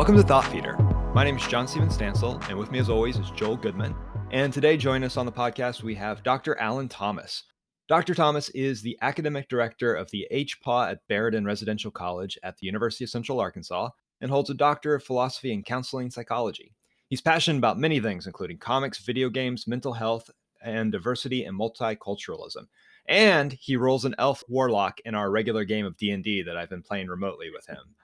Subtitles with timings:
[0.00, 0.78] Welcome to Thought Feeder.
[1.14, 3.94] My name is Jon-Stephen Stansel, and with me, as always, is Joel Goodman.
[4.30, 6.58] And today, joining us on the podcast, we have Dr.
[6.58, 7.44] Alan Thomas.
[7.86, 8.14] Dr.
[8.14, 13.04] Thomas is the academic director of the HPAW at Barrett Residential College at the University
[13.04, 13.90] of Central Arkansas
[14.22, 16.72] and holds a Doctor of Philosophy in Counseling Psychology.
[17.10, 20.30] He's passionate about many things, including comics, video games, mental health,
[20.64, 22.68] and diversity and multiculturalism.
[23.04, 26.82] And he rolls an elf warlock in our regular game of D&D that I've been
[26.82, 27.96] playing remotely with him.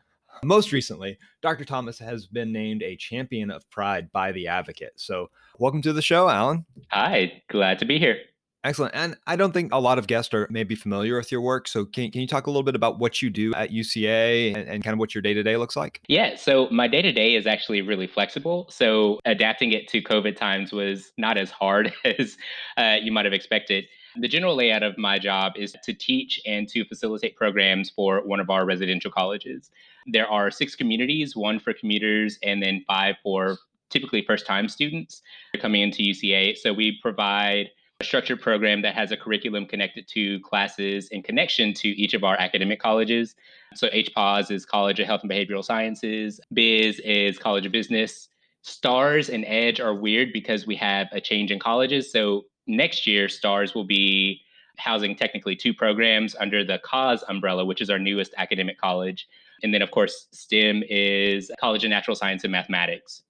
[0.42, 1.64] Most recently, Dr.
[1.64, 4.92] Thomas has been named a champion of pride by the advocate.
[4.96, 6.64] So, welcome to the show, Alan.
[6.90, 8.18] Hi, glad to be here.
[8.66, 8.96] Excellent.
[8.96, 11.68] And I don't think a lot of guests are maybe familiar with your work.
[11.68, 14.68] So, can, can you talk a little bit about what you do at UCA and,
[14.68, 16.00] and kind of what your day to day looks like?
[16.08, 16.34] Yeah.
[16.34, 18.66] So, my day to day is actually really flexible.
[18.68, 22.36] So, adapting it to COVID times was not as hard as
[22.76, 23.84] uh, you might have expected.
[24.18, 28.40] The general layout of my job is to teach and to facilitate programs for one
[28.40, 29.70] of our residential colleges.
[30.06, 33.58] There are six communities, one for commuters, and then five for
[33.90, 35.22] typically first time students
[35.60, 36.56] coming into UCA.
[36.56, 41.72] So we provide a structured program that has a curriculum connected to classes in connection
[41.74, 43.34] to each of our academic colleges.
[43.74, 48.28] So HPAWS is College of Health and Behavioral Sciences, Biz is College of Business.
[48.62, 52.10] STARS and EDGE are weird because we have a change in colleges.
[52.10, 54.42] So next year, STARS will be
[54.76, 59.28] housing technically two programs under the CAUSE umbrella, which is our newest academic college.
[59.62, 63.22] And then, of course, STEM is College of Natural Science and Mathematics.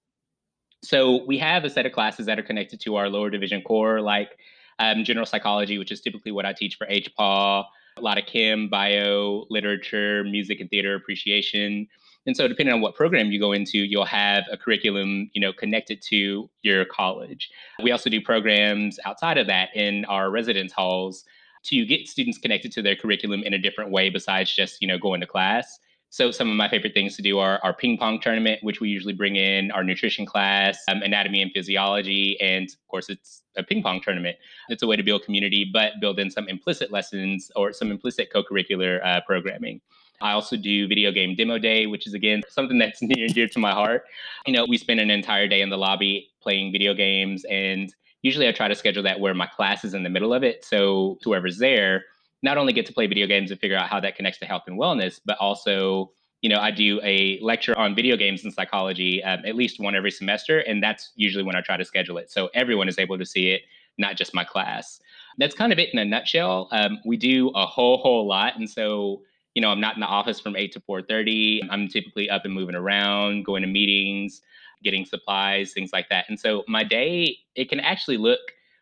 [0.83, 4.01] So we have a set of classes that are connected to our lower division core,
[4.01, 4.37] like
[4.79, 7.65] um, general psychology, which is typically what I teach for HPAW,
[7.97, 11.87] a lot of chem, bio, literature, music and theater appreciation.
[12.27, 15.53] And so depending on what program you go into, you'll have a curriculum, you know,
[15.53, 17.49] connected to your college.
[17.81, 21.23] We also do programs outside of that in our residence halls
[21.63, 24.97] to get students connected to their curriculum in a different way besides just, you know,
[24.97, 25.79] going to class.
[26.09, 28.89] So some of my favorite things to do are our ping pong tournament, which we
[28.89, 33.63] usually bring in our nutrition class, um, anatomy and physiology, and of course it's a
[33.63, 34.37] ping pong tournament.
[34.69, 38.29] It's a way to build community, but build in some implicit lessons or some implicit
[38.31, 39.81] co-curricular uh, programming.
[40.21, 43.47] I also do video game demo day, which is again something that's near and dear
[43.49, 44.03] to my heart.
[44.45, 48.47] You know, we spend an entire day in the lobby playing video games, and usually
[48.47, 50.63] I try to schedule that where my class is in the middle of it.
[50.63, 52.05] So whoever's there
[52.43, 54.63] not only get to play video games and figure out how that connects to health
[54.67, 56.11] and wellness, but also
[56.41, 59.95] you know, I do a lecture on video games and psychology um, at least one
[59.95, 62.31] every semester, and that's usually when I try to schedule it.
[62.31, 63.63] So everyone is able to see it,
[63.97, 64.99] not just my class.
[65.39, 66.69] That's kind of it in a nutshell.
[66.71, 69.21] Um, we do a whole, whole lot, and so
[69.55, 71.63] you know, I'm not in the office from eight to four thirty.
[71.71, 74.41] I'm typically up and moving around, going to meetings,
[74.83, 76.25] getting supplies, things like that.
[76.29, 78.39] And so my day, it can actually look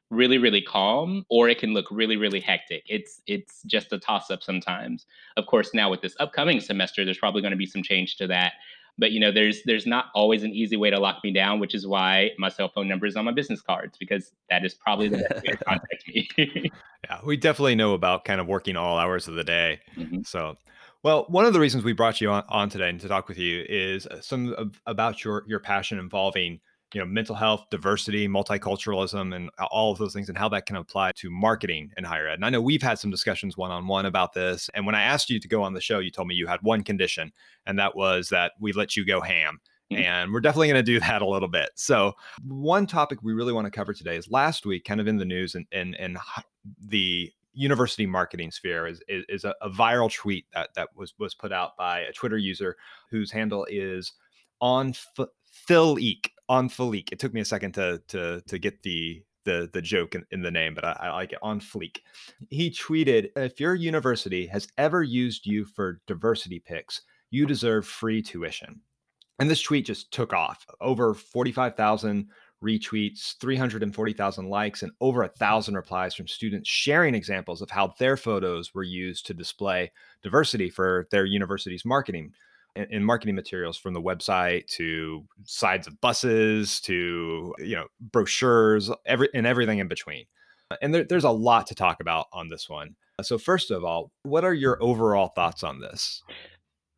[0.10, 2.84] really really calm or it can look really really hectic.
[2.88, 5.06] It's it's just a toss up sometimes.
[5.38, 8.28] Of course now with this upcoming semester there's probably going to be some change to
[8.28, 8.54] that.
[8.98, 11.76] But you know there's there's not always an easy way to lock me down which
[11.76, 15.10] is why my cell phone number is on my business cards because that is probably
[15.10, 16.30] the best way to contact me.
[17.08, 19.80] Yeah we definitely know about kind of working all hours of the day.
[19.96, 20.22] Mm-hmm.
[20.24, 20.56] so
[21.06, 23.38] well, one of the reasons we brought you on, on today and to talk with
[23.38, 26.60] you is uh, some of, about your your passion involving
[26.96, 30.78] you know mental health diversity multiculturalism and all of those things and how that can
[30.78, 34.32] apply to marketing in higher ed and i know we've had some discussions one-on-one about
[34.32, 36.48] this and when i asked you to go on the show you told me you
[36.48, 37.32] had one condition
[37.66, 39.60] and that was that we let you go ham
[39.92, 40.02] mm-hmm.
[40.02, 42.14] and we're definitely going to do that a little bit so
[42.48, 45.26] one topic we really want to cover today is last week kind of in the
[45.26, 46.18] news and and, and
[46.80, 51.34] the university marketing sphere is is, is a, a, viral tweet that that was was
[51.34, 52.76] put out by a Twitter user
[53.10, 54.12] whose handle is
[54.60, 57.12] on F- Phil Eek on Fleek.
[57.12, 60.42] It took me a second to to to get the the the joke in, in
[60.42, 62.00] the name, but I, I, like it on Fleek.
[62.50, 67.02] He tweeted, "If your university has ever used you for diversity pics,
[67.32, 68.82] you deserve free tuition."
[69.40, 70.66] And this tweet just took off.
[70.82, 72.28] Over forty five thousand
[72.64, 78.18] retweets, 340,000 likes, and over a thousand replies from students sharing examples of how their
[78.18, 79.92] photos were used to display
[80.24, 82.34] diversity for their university's marketing
[82.76, 89.30] in marketing materials from the website to sides of buses to you know brochures every
[89.34, 90.26] and everything in between.
[90.82, 92.96] And there, there's a lot to talk about on this one.
[93.22, 96.22] So first of all what are your overall thoughts on this?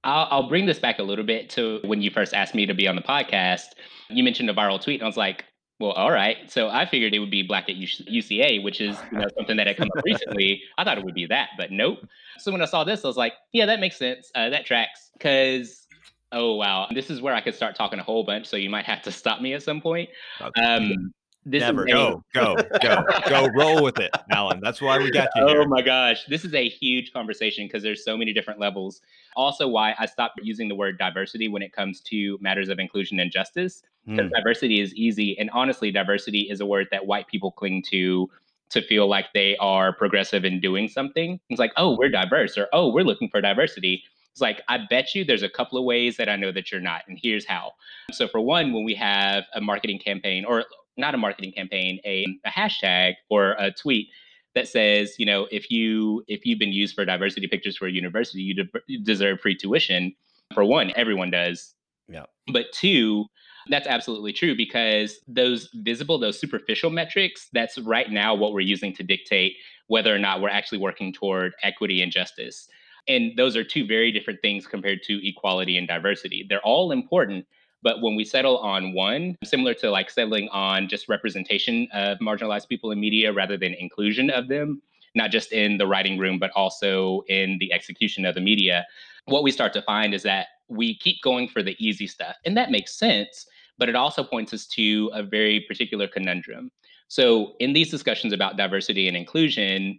[0.03, 2.73] I'll, I'll bring this back a little bit to when you first asked me to
[2.73, 3.73] be on the podcast.
[4.09, 5.43] You mentioned a viral tweet and i was like
[5.79, 6.37] well, all right.
[6.49, 9.67] So I figured it would be Black at UCA, which is you know something that
[9.67, 10.61] had come up recently.
[10.77, 11.99] I thought it would be that, but nope.
[12.39, 14.31] So when I saw this, I was like, yeah, that makes sense.
[14.33, 15.11] Uh, that tracks.
[15.13, 15.87] Because
[16.31, 18.47] oh wow, this is where I could start talking a whole bunch.
[18.47, 20.09] So you might have to stop me at some point.
[20.61, 21.13] Um,
[21.47, 21.85] this Never.
[21.85, 24.59] Go, go, go, go, roll with it, Alan.
[24.61, 25.43] That's why we got you.
[25.43, 25.67] Oh here.
[25.67, 26.25] my gosh.
[26.27, 29.01] This is a huge conversation because there's so many different levels.
[29.35, 33.19] Also, why I stopped using the word diversity when it comes to matters of inclusion
[33.19, 33.81] and justice.
[34.05, 34.35] Because mm.
[34.35, 35.37] diversity is easy.
[35.39, 38.29] And honestly, diversity is a word that white people cling to
[38.69, 41.39] to feel like they are progressive in doing something.
[41.49, 44.03] It's like, oh, we're diverse, or oh, we're looking for diversity.
[44.31, 46.81] It's like, I bet you there's a couple of ways that I know that you're
[46.81, 47.71] not, and here's how.
[48.11, 50.65] So, for one, when we have a marketing campaign, or
[50.97, 54.07] not a marketing campaign, a, a hashtag or a tweet
[54.55, 57.91] that says, you know, if you if you've been used for diversity pictures for a
[57.91, 60.13] university, you, de- you deserve free tuition.
[60.53, 61.73] For one, everyone does.
[62.07, 62.25] Yeah.
[62.51, 63.25] But two,
[63.69, 68.93] that's absolutely true because those visible, those superficial metrics, that's right now what we're using
[68.95, 69.53] to dictate
[69.87, 72.67] whether or not we're actually working toward equity and justice.
[73.07, 76.45] And those are two very different things compared to equality and diversity.
[76.47, 77.45] They're all important,
[77.87, 82.67] but when we settle on one, similar to like settling on just representation of marginalized
[82.67, 84.81] people in media rather than inclusion of them,
[85.15, 88.85] not just in the writing room, but also in the execution of the media,
[89.27, 92.35] what we start to find is that we keep going for the easy stuff.
[92.43, 93.47] And that makes sense,
[93.77, 96.69] but it also points us to a very particular conundrum.
[97.07, 99.97] So, in these discussions about diversity and inclusion,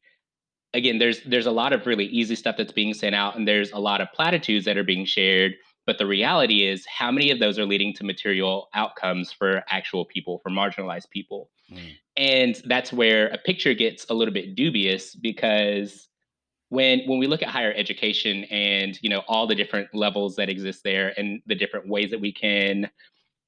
[0.74, 3.72] again, there's there's a lot of really easy stuff that's being sent out, and there's
[3.72, 5.54] a lot of platitudes that are being shared.
[5.88, 10.04] But the reality is, how many of those are leading to material outcomes for actual
[10.04, 11.48] people, for marginalized people?
[11.72, 11.92] Mm.
[12.14, 16.08] And that's where a picture gets a little bit dubious because
[16.68, 20.50] when when we look at higher education and you know all the different levels that
[20.50, 22.90] exist there and the different ways that we can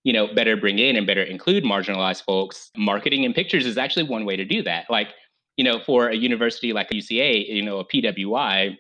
[0.05, 4.05] you know better bring in and better include marginalized folks marketing and pictures is actually
[4.05, 5.09] one way to do that like
[5.59, 8.75] you know for a university like uca you know a pwi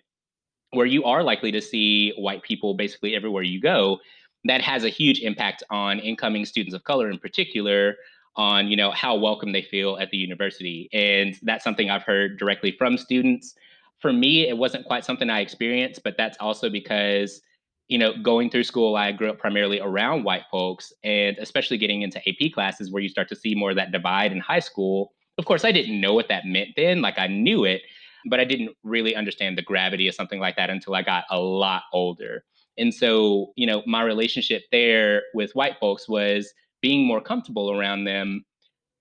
[0.72, 3.98] where you are likely to see white people basically everywhere you go
[4.44, 7.96] that has a huge impact on incoming students of color in particular
[8.36, 10.88] on you know how welcome they feel at the university.
[10.92, 13.54] And that's something i've heard directly from students.
[13.98, 17.42] For me it wasn't quite something i experienced but that's also because
[17.88, 22.02] you know going through school i grew up primarily around white folks and especially getting
[22.02, 25.12] into ap classes where you start to see more of that divide in high school.
[25.38, 27.82] Of course i didn't know what that meant then like i knew it
[28.26, 31.38] but I didn't really understand the gravity of something like that until I got a
[31.38, 32.44] lot older.
[32.78, 38.04] And so, you know, my relationship there with white folks was being more comfortable around
[38.04, 38.44] them,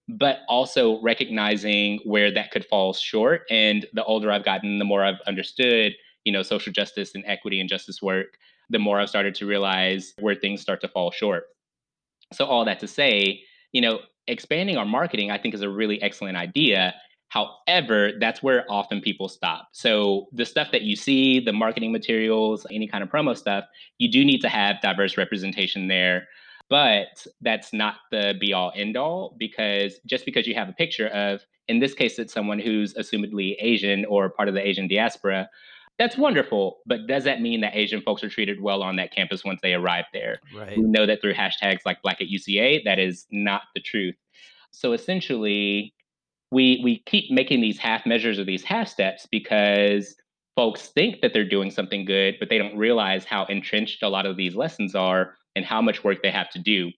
[0.07, 3.43] but also recognizing where that could fall short.
[3.49, 5.93] And the older I've gotten, the more I've understood,
[6.25, 8.37] you know, social justice and equity and justice work,
[8.69, 11.45] the more I've started to realize where things start to fall short.
[12.33, 13.41] So, all that to say,
[13.71, 16.93] you know, expanding our marketing, I think, is a really excellent idea.
[17.29, 19.69] However, that's where often people stop.
[19.71, 23.65] So, the stuff that you see, the marketing materials, any kind of promo stuff,
[23.99, 26.27] you do need to have diverse representation there.
[26.69, 31.07] But that's not the be all end all because just because you have a picture
[31.07, 35.49] of, in this case, it's someone who's assumedly Asian or part of the Asian diaspora,
[35.97, 36.79] that's wonderful.
[36.85, 39.73] But does that mean that Asian folks are treated well on that campus once they
[39.73, 40.39] arrive there?
[40.55, 40.77] Right.
[40.77, 44.15] We know that through hashtags like Black at UCA, that is not the truth.
[44.71, 45.93] So essentially,
[46.51, 50.15] we we keep making these half measures or these half steps because
[50.55, 54.25] folks think that they're doing something good, but they don't realize how entrenched a lot
[54.25, 56.91] of these lessons are and how much work they have to do.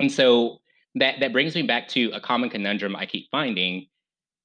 [0.00, 0.58] And so
[0.94, 3.86] that that brings me back to a common conundrum I keep finding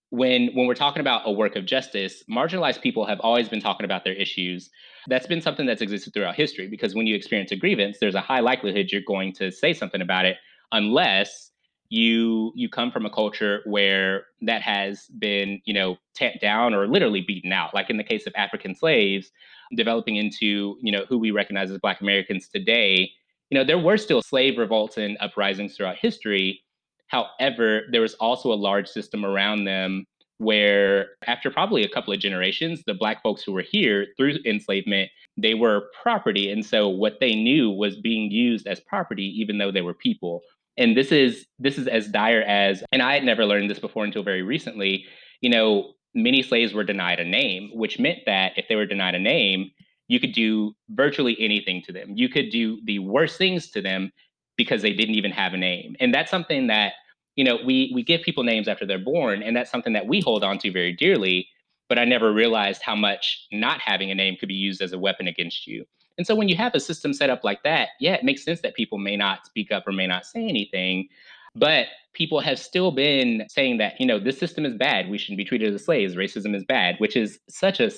[0.10, 3.84] when when we're talking about a work of justice, marginalized people have always been talking
[3.84, 4.70] about their issues.
[5.08, 8.22] That's been something that's existed throughout history because when you experience a grievance, there's a
[8.22, 10.38] high likelihood you're going to say something about it
[10.72, 11.50] unless
[11.94, 16.88] you you come from a culture where that has been you know tamped down or
[16.88, 17.74] literally beaten out.
[17.74, 19.32] Like in the case of african slaves
[19.76, 23.10] developing into you know who we recognize as black americans today
[23.50, 26.64] you know there were still slave revolts and uprisings throughout history.
[27.08, 30.06] However there was also a large system around them
[30.40, 35.12] where after probably a couple of generations the black folks who were here through enslavement
[35.38, 36.52] they were property.
[36.52, 40.42] And so what they knew was being used as property even though they were people
[40.77, 44.06] and this is this is as dire as and i had never learned this before
[44.06, 45.06] until very recently
[45.42, 49.15] you know many slaves were denied a name which meant that if they were denied
[49.15, 49.72] a name
[50.08, 52.12] you could do virtually anything to them.
[52.15, 54.12] You could do the worst things to them
[54.58, 55.96] because they didn't even have a name.
[56.00, 56.94] And that's something that
[57.36, 60.22] you know we we give people names after they're born and that's something that we
[60.22, 61.48] hold on to very dearly
[61.89, 65.00] but i never realized how much not having a name could be used as a
[65.00, 65.84] weapon against you
[66.17, 68.62] and so when you have a system set up like that, yeah, it makes sense
[68.62, 71.08] that people may not speak up or may not say anything.
[71.55, 75.10] But people have still been saying that, you know, this system is bad.
[75.10, 76.15] We shouldn't be treated as slaves.
[76.15, 77.91] Racism is bad, which is such a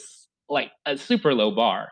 [0.49, 1.89] like a super low bar.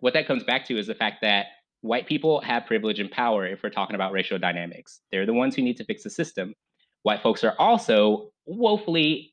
[0.00, 1.46] what that comes back to is the fact that
[1.82, 5.00] white people have privilege and power if we're talking about racial dynamics.
[5.10, 6.54] They're the ones who need to fix the system.
[7.02, 9.32] white folks are also woefully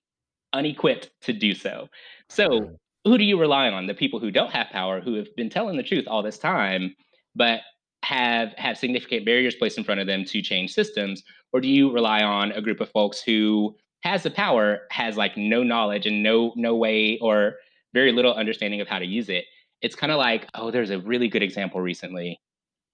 [0.54, 1.90] unequipped to do so.
[2.30, 2.78] So,
[3.08, 3.88] who do you rely on?
[3.88, 6.96] The people who don't have power, who have been telling the truth all this time,
[7.36, 7.62] but
[8.04, 11.24] have have significant barriers placed in front of them to change systems,
[11.54, 15.36] or do you rely on a group of folks who has the power, has like
[15.36, 17.56] no knowledge and no no way or
[17.94, 19.46] very little understanding of how to use it?
[19.82, 22.40] It's kind of like, oh, there's a really good example recently.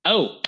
[0.06, 0.40] Oh,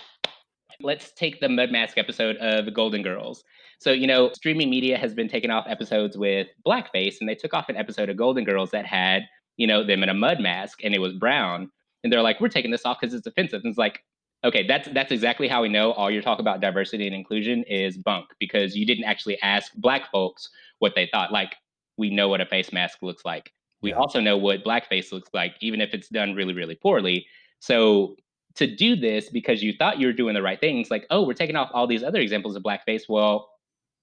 [0.82, 3.44] let's take the Mud Mask episode of Golden Girls.
[3.80, 7.54] So, you know, streaming media has been taking off episodes with blackface, and they took
[7.54, 9.24] off an episode of Golden Girls that had,
[9.58, 11.70] you know, them in a mud mask and it was brown.
[12.04, 13.62] And they're like, we're taking this off because it's offensive.
[13.64, 14.02] And it's like,
[14.44, 17.98] okay, that's that's exactly how we know all your talk about diversity and inclusion is
[17.98, 21.32] bunk because you didn't actually ask black folks what they thought.
[21.32, 21.56] Like,
[21.98, 23.52] we know what a face mask looks like.
[23.82, 23.98] We yeah.
[23.98, 27.26] also know what blackface looks like, even if it's done really, really poorly.
[27.60, 28.16] So
[28.56, 31.34] to do this because you thought you were doing the right things, like, oh, we're
[31.34, 33.04] taking off all these other examples of blackface.
[33.10, 33.50] Well,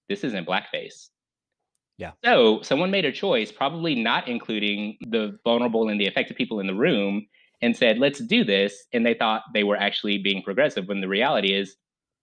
[0.09, 1.09] this isn't blackface.
[2.03, 2.11] Yeah.
[2.25, 6.67] So someone made a choice, probably not including the vulnerable and the affected people in
[6.67, 7.29] the room,
[7.61, 8.87] and said, let's do this.
[8.93, 11.77] And they thought they were actually being progressive when the reality is,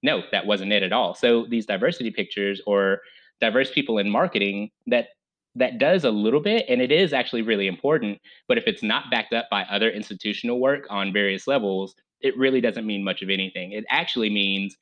[0.04, 1.16] no, that wasn't it at all.
[1.16, 3.00] So these diversity pictures or
[3.40, 5.08] diverse people in marketing that
[5.56, 9.10] that does a little bit and it is actually really important but if it's not
[9.10, 13.30] backed up by other institutional work on various levels it really doesn't mean much of
[13.30, 14.76] anything it actually means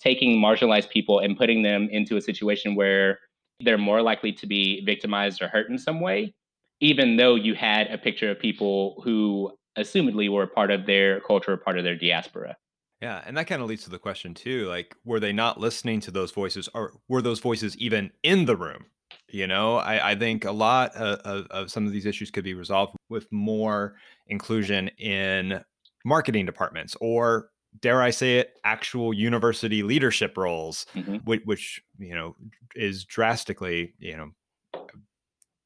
[0.00, 3.18] taking marginalized people and putting them into a situation where
[3.60, 6.34] they're more likely to be victimized or hurt in some way,
[6.80, 11.52] even though you had a picture of people who assumedly were part of their culture,
[11.52, 12.56] or part of their diaspora.
[13.00, 16.00] Yeah, and that kind of leads to the question too, like were they not listening
[16.00, 18.86] to those voices or were those voices even in the room?
[19.28, 22.44] You know, I, I think a lot of, of, of some of these issues could
[22.44, 23.96] be resolved with more
[24.28, 25.62] inclusion in
[26.04, 31.16] marketing departments or dare I say it, actual university leadership roles, mm-hmm.
[31.24, 32.36] which, which, you know
[32.74, 34.30] is drastically you know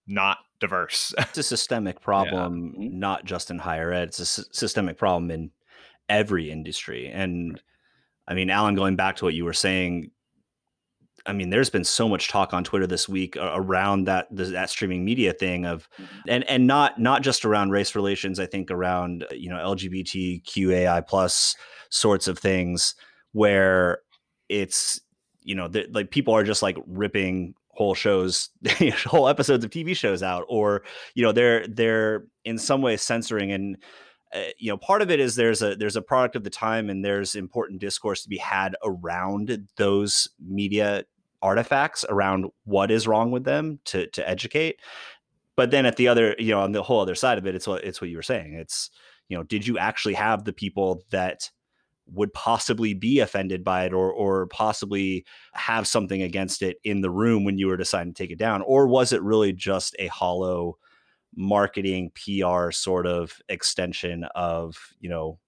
[0.07, 1.15] not diverse.
[1.19, 2.87] it's a systemic problem, yeah.
[2.87, 2.99] Mm-hmm.
[2.99, 4.09] not just in higher ed.
[4.09, 5.51] It's a s- systemic problem in
[6.09, 7.09] every industry.
[7.09, 7.63] And right.
[8.29, 10.11] I mean, Alan, going back to what you were saying,
[11.27, 15.05] I mean, there's been so much talk on Twitter this week around that that streaming
[15.05, 16.21] media thing of, mm-hmm.
[16.29, 18.41] and and not not just around race relations.
[18.41, 21.57] I think around you know LGBTQAI plus
[21.91, 22.95] sorts of things
[23.33, 24.01] where
[24.49, 25.01] it's
[25.43, 28.51] you know like people are just like ripping whole shows
[29.07, 30.83] whole episodes of tv shows out or
[31.15, 33.77] you know they're they're in some way censoring and
[34.35, 36.91] uh, you know part of it is there's a there's a product of the time
[36.91, 41.05] and there's important discourse to be had around those media
[41.41, 44.81] artifacts around what is wrong with them to to educate.
[45.57, 47.67] But then at the other you know on the whole other side of it it's
[47.67, 48.55] what it's what you were saying.
[48.55, 48.91] It's
[49.29, 51.51] you know did you actually have the people that
[52.11, 57.11] would possibly be offended by it or or possibly have something against it in the
[57.11, 58.63] room when you were deciding to take it down?
[58.63, 60.79] Or was it really just a hollow
[61.39, 65.39] marketing PR sort of extension of you know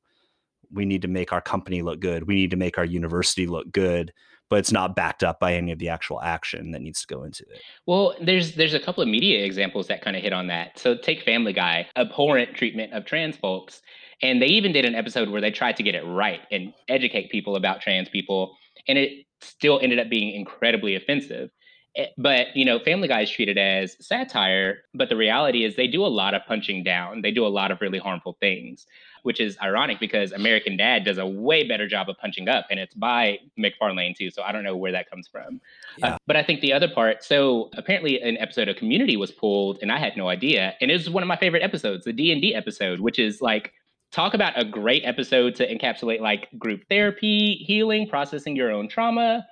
[0.73, 3.71] we need to make our company look good we need to make our university look
[3.73, 4.13] good
[4.51, 7.23] but it's not backed up by any of the actual action that needs to go
[7.23, 7.63] into it.
[7.87, 10.79] Well, there's there's a couple of media examples that kind of hit on that.
[10.79, 13.81] So take Family Guy, abhorrent treatment of trans folks.
[14.23, 17.31] And they even did an episode where they tried to get it right and educate
[17.31, 18.57] people about trans people.
[18.89, 21.51] And it still ended up being incredibly offensive.
[21.97, 24.83] Eh, but, you know, Family Guy is treated as satire.
[24.95, 27.71] But the reality is they do a lot of punching down, they do a lot
[27.71, 28.87] of really harmful things,
[29.23, 32.67] which is ironic because American Dad does a way better job of punching up.
[32.71, 34.31] And it's by MacFarlane too.
[34.31, 35.61] So I don't know where that comes from.
[35.97, 36.15] Uh, yeah.
[36.15, 39.79] Uh, but I think the other part so apparently an episode of Community was pulled
[39.83, 40.75] and I had no idea.
[40.81, 43.73] And it was one of my favorite episodes, the D&D episode, which is like,
[44.13, 49.47] talk about a great episode to encapsulate like group therapy, healing, processing your own trauma.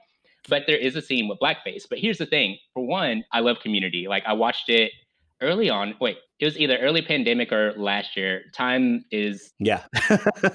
[0.48, 1.84] But there is a scene with blackface.
[1.88, 4.06] But here's the thing for one, I love community.
[4.08, 4.92] Like I watched it
[5.40, 5.94] early on.
[6.00, 8.42] Wait, it was either early pandemic or last year.
[8.54, 9.52] Time is.
[9.58, 9.84] Yeah.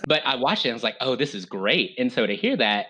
[0.08, 1.92] but I watched it and I was like, oh, this is great.
[1.98, 2.88] And so to hear that,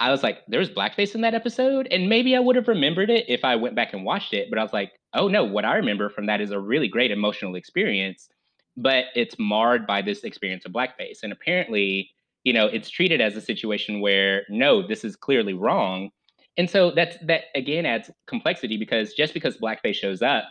[0.00, 1.86] I was like, there was blackface in that episode.
[1.90, 4.48] And maybe I would have remembered it if I went back and watched it.
[4.50, 7.10] But I was like, oh no, what I remember from that is a really great
[7.10, 8.28] emotional experience
[8.76, 11.22] but it's marred by this experience of blackface.
[11.22, 12.10] And apparently,
[12.42, 16.10] you know, it's treated as a situation where no, this is clearly wrong.
[16.56, 20.44] And so that's that again adds complexity because just because blackface shows up,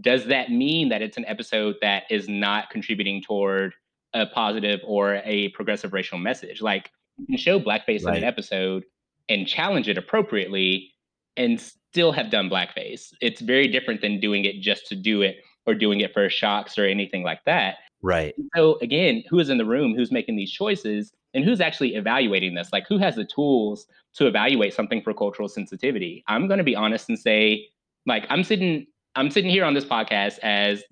[0.00, 3.74] does that mean that it's an episode that is not contributing toward
[4.14, 6.62] a positive or a progressive racial message?
[6.62, 8.16] Like you can show blackface right.
[8.16, 8.84] in an episode
[9.28, 10.92] and challenge it appropriately
[11.36, 13.12] and still have done blackface.
[13.20, 16.78] It's very different than doing it just to do it or doing it for shocks
[16.78, 17.76] or anything like that.
[18.02, 18.34] Right.
[18.56, 19.94] So again, who is in the room?
[19.94, 21.12] Who's making these choices?
[21.34, 22.68] And who's actually evaluating this?
[22.72, 26.24] Like, who has the tools to evaluate something for cultural sensitivity?
[26.28, 27.68] I'm going to be honest and say,
[28.06, 30.82] like, I'm sitting, I'm sitting here on this podcast as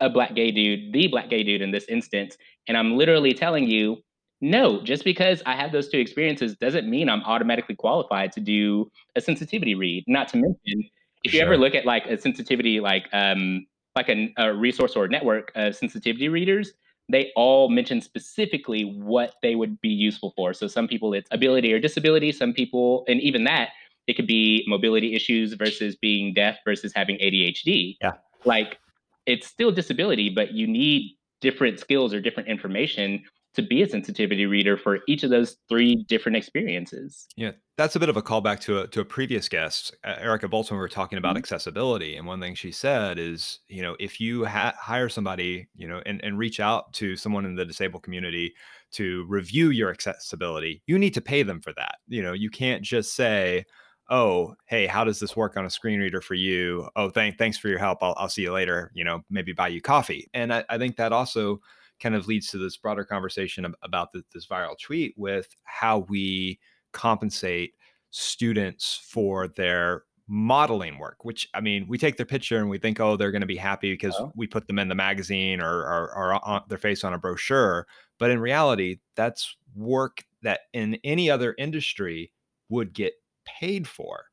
[0.00, 2.36] a black gay dude, the black gay dude in this instance,
[2.66, 3.98] and I'm literally telling you,
[4.40, 8.90] no, just because I have those two experiences doesn't mean I'm automatically qualified to do
[9.16, 10.04] a sensitivity read.
[10.06, 10.88] Not to mention,
[11.24, 15.06] if you ever look at like a sensitivity, like um, like a, a resource or
[15.06, 16.72] a network of sensitivity readers,
[17.08, 20.52] they all mention specifically what they would be useful for.
[20.52, 23.70] So some people it's ability or disability, some people, and even that,
[24.06, 27.96] it could be mobility issues versus being deaf versus having ADHD.
[28.00, 28.12] Yeah.
[28.44, 28.78] Like
[29.26, 33.22] it's still disability, but you need different skills or different information
[33.58, 37.26] to be a sensitivity reader for each of those three different experiences.
[37.36, 40.76] Yeah, that's a bit of a callback to a to a previous guest, Erica Bolton.
[40.76, 41.38] We were talking about mm-hmm.
[41.38, 45.88] accessibility, and one thing she said is, you know, if you ha- hire somebody, you
[45.88, 48.54] know, and and reach out to someone in the disabled community
[48.92, 51.96] to review your accessibility, you need to pay them for that.
[52.06, 53.66] You know, you can't just say,
[54.10, 57.58] oh hey how does this work on a screen reader for you oh thank, thanks
[57.58, 60.50] for your help I'll, I'll see you later you know maybe buy you coffee and
[60.50, 61.60] I, I think that also
[62.00, 66.58] kind of leads to this broader conversation about the, this viral tweet with how we
[66.92, 67.74] compensate
[68.10, 73.00] students for their modeling work which i mean we take their picture and we think
[73.00, 74.30] oh they're going to be happy because oh.
[74.36, 77.86] we put them in the magazine or, or, or on their face on a brochure
[78.18, 82.30] but in reality that's work that in any other industry
[82.68, 83.14] would get
[83.46, 84.24] paid for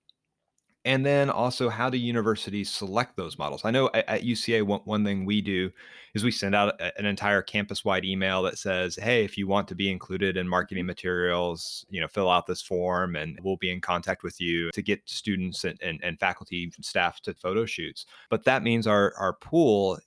[0.86, 3.66] and then also how do universities select those models?
[3.66, 5.72] I know at, at uca one, one thing we do
[6.14, 9.48] is we send out a, an entire campus wide email that says hey if you
[9.48, 13.58] want to be included in marketing materials you know fill out this form and we'll
[13.58, 17.66] be in contact with you to get students and, and, and faculty staff to photo
[17.66, 18.06] shoots.
[18.30, 20.00] But that means our our pool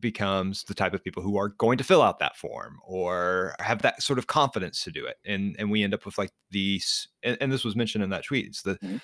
[0.00, 3.82] becomes the type of people who are going to fill out that form or have
[3.82, 5.16] that sort of confidence to do it.
[5.24, 8.24] And and we end up with like these and, and this was mentioned in that
[8.24, 8.98] tweet it's the mm-hmm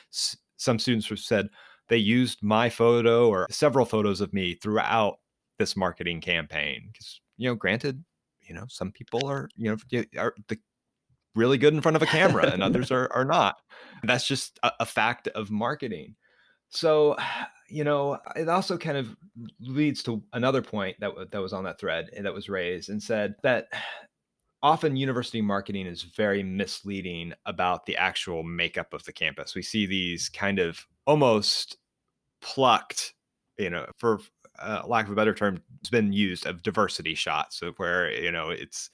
[0.62, 1.48] some students have said
[1.88, 5.18] they used my photo or several photos of me throughout
[5.58, 8.02] this marketing campaign because you know granted
[8.40, 10.58] you know some people are you know are the
[11.34, 13.56] really good in front of a camera and others are, are not.
[14.02, 16.14] That's just a, a fact of marketing.
[16.68, 17.16] So
[17.68, 19.16] you know it also kind of
[19.60, 23.02] leads to another point that, that was on that thread eh, that was raised and
[23.02, 23.68] said that
[24.62, 29.54] often university marketing is very misleading about the actual makeup of the campus.
[29.54, 31.76] We see these kind of almost
[32.40, 33.14] plucked,
[33.58, 34.20] you know, for
[34.58, 38.30] uh, lack of a better term, it's been used of diversity shots of where, you
[38.30, 38.90] know, it's,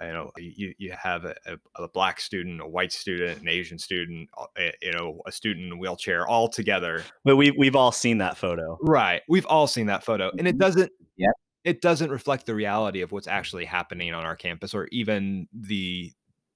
[0.00, 1.34] you know, you, you have a,
[1.76, 5.72] a, black student, a white student, an Asian student, eh, you know, a student in
[5.72, 7.04] a wheelchair all together.
[7.24, 8.78] But we, we've all seen that photo.
[8.80, 9.20] Right.
[9.28, 10.30] We've all seen that photo.
[10.38, 10.60] And it mm-hmm.
[10.60, 11.28] doesn't, yeah
[11.64, 16.12] it doesn't reflect the reality of what's actually happening on our campus or even the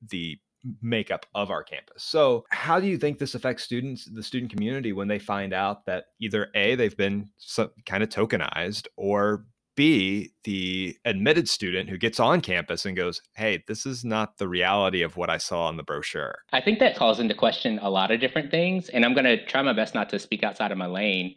[0.08, 0.38] the
[0.82, 2.02] makeup of our campus.
[2.02, 5.86] So, how do you think this affects students, the student community, when they find out
[5.86, 11.98] that either A, they've been so, kind of tokenized, or B, the admitted student who
[11.98, 15.66] gets on campus and goes, Hey, this is not the reality of what I saw
[15.66, 16.38] on the brochure?
[16.52, 18.88] I think that calls into question a lot of different things.
[18.88, 21.36] And I'm going to try my best not to speak outside of my lane.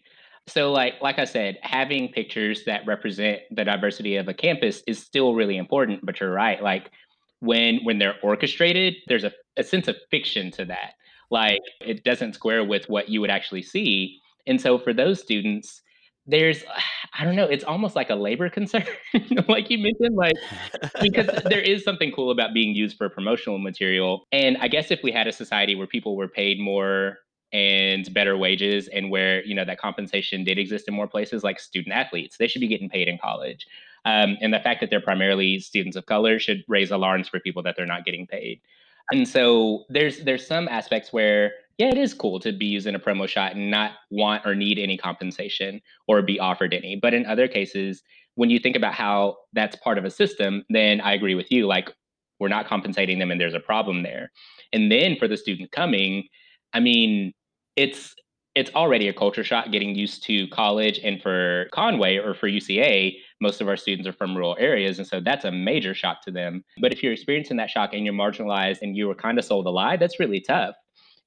[0.49, 4.99] So like like I said, having pictures that represent the diversity of a campus is
[4.99, 6.61] still really important, but you're right.
[6.61, 6.91] Like
[7.39, 10.93] when when they're orchestrated, there's a, a sense of fiction to that.
[11.31, 14.19] Like it doesn't square with what you would actually see.
[14.47, 15.81] And so for those students,
[16.25, 16.63] there's
[17.19, 18.85] I don't know, it's almost like a labor concern,
[19.47, 20.35] like you mentioned, like
[21.01, 24.25] because there is something cool about being used for promotional material.
[24.31, 27.17] And I guess if we had a society where people were paid more
[27.51, 31.59] and better wages and where you know that compensation did exist in more places like
[31.59, 33.67] student athletes they should be getting paid in college.
[34.05, 37.61] Um, and the fact that they're primarily students of color should raise alarms for people
[37.63, 38.61] that they're not getting paid.
[39.11, 42.99] And so there's there's some aspects where yeah it is cool to be using a
[42.99, 46.95] promo shot and not want or need any compensation or be offered any.
[46.95, 48.03] But in other cases
[48.35, 51.67] when you think about how that's part of a system then i agree with you
[51.67, 51.91] like
[52.39, 54.31] we're not compensating them and there's a problem there.
[54.71, 56.27] And then for the student coming
[56.73, 57.33] i mean
[57.75, 58.15] it's
[58.55, 63.15] it's already a culture shock getting used to college and for Conway or for UCA,
[63.39, 64.97] most of our students are from rural areas.
[64.97, 66.63] And so that's a major shock to them.
[66.81, 69.67] But if you're experiencing that shock and you're marginalized and you were kind of sold
[69.67, 70.75] a lie, that's really tough.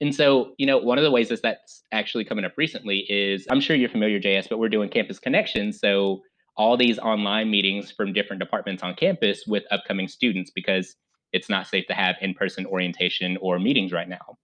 [0.01, 3.47] And so, you know, one of the ways that that's actually coming up recently is
[3.51, 5.79] I'm sure you're familiar, JS, but we're doing campus connections.
[5.79, 6.23] So
[6.57, 10.97] all these online meetings from different departments on campus with upcoming students because
[11.33, 14.37] it's not safe to have in-person orientation or meetings right now.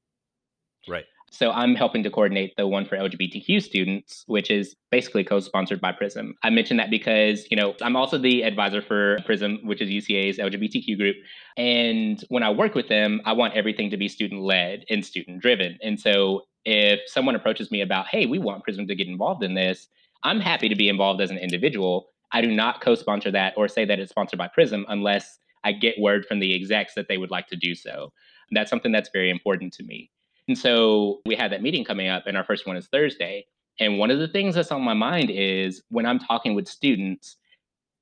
[0.88, 1.04] Right.
[1.30, 5.92] So I'm helping to coordinate the one for LGBTQ students, which is basically co-sponsored by
[5.92, 6.34] Prism.
[6.42, 10.38] I mentioned that because, you know, I'm also the advisor for Prism, which is UCA's
[10.38, 11.16] LGBTQ group.
[11.56, 15.40] And when I work with them, I want everything to be student led and student
[15.40, 15.78] driven.
[15.82, 19.54] And so if someone approaches me about, hey, we want Prism to get involved in
[19.54, 19.88] this,
[20.24, 22.08] I'm happy to be involved as an individual.
[22.32, 26.00] I do not co-sponsor that or say that it's sponsored by Prism unless I get
[26.00, 28.12] word from the execs that they would like to do so.
[28.50, 30.10] That's something that's very important to me.
[30.48, 33.46] And so we had that meeting coming up, and our first one is Thursday.
[33.78, 37.36] And one of the things that's on my mind is when I'm talking with students,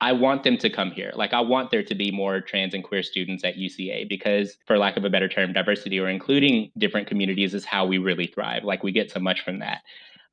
[0.01, 1.11] I want them to come here.
[1.15, 4.79] Like, I want there to be more trans and queer students at UCA because, for
[4.79, 8.63] lack of a better term, diversity or including different communities is how we really thrive.
[8.63, 9.81] Like, we get so much from that.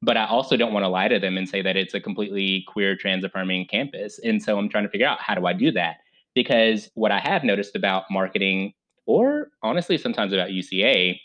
[0.02, 2.66] But I also don't want to lie to them and say that it's a completely
[2.68, 4.20] queer, trans affirming campus.
[4.20, 5.98] And so I'm trying to figure out how do I do that?
[6.36, 8.74] Because what I have noticed about marketing,
[9.06, 11.18] or honestly, sometimes about UCA,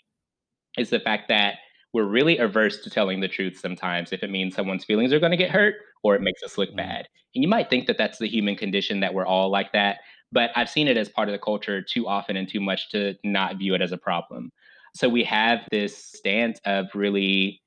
[0.78, 1.56] is the fact that
[1.92, 5.30] we're really averse to telling the truth sometimes if it means someone's feelings are going
[5.30, 6.76] to get hurt or it makes us look mm.
[6.76, 7.08] bad.
[7.34, 9.98] And you might think that that's the human condition that we're all like that,
[10.32, 13.14] but I've seen it as part of the culture too often and too much to
[13.24, 14.50] not view it as a problem.
[14.94, 17.62] So we have this stance of really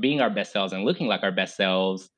[0.00, 2.08] being our best selves and looking like our best selves,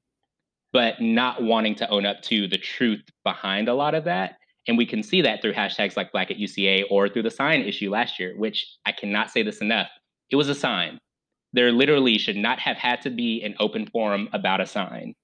[0.72, 4.36] but not wanting to own up to the truth behind a lot of that.
[4.68, 7.62] And we can see that through hashtags like Black at UCA or through the sign
[7.62, 9.88] issue last year, which I cannot say this enough.
[10.30, 10.98] It was a sign.
[11.52, 15.14] There literally should not have had to be an open forum about a sign.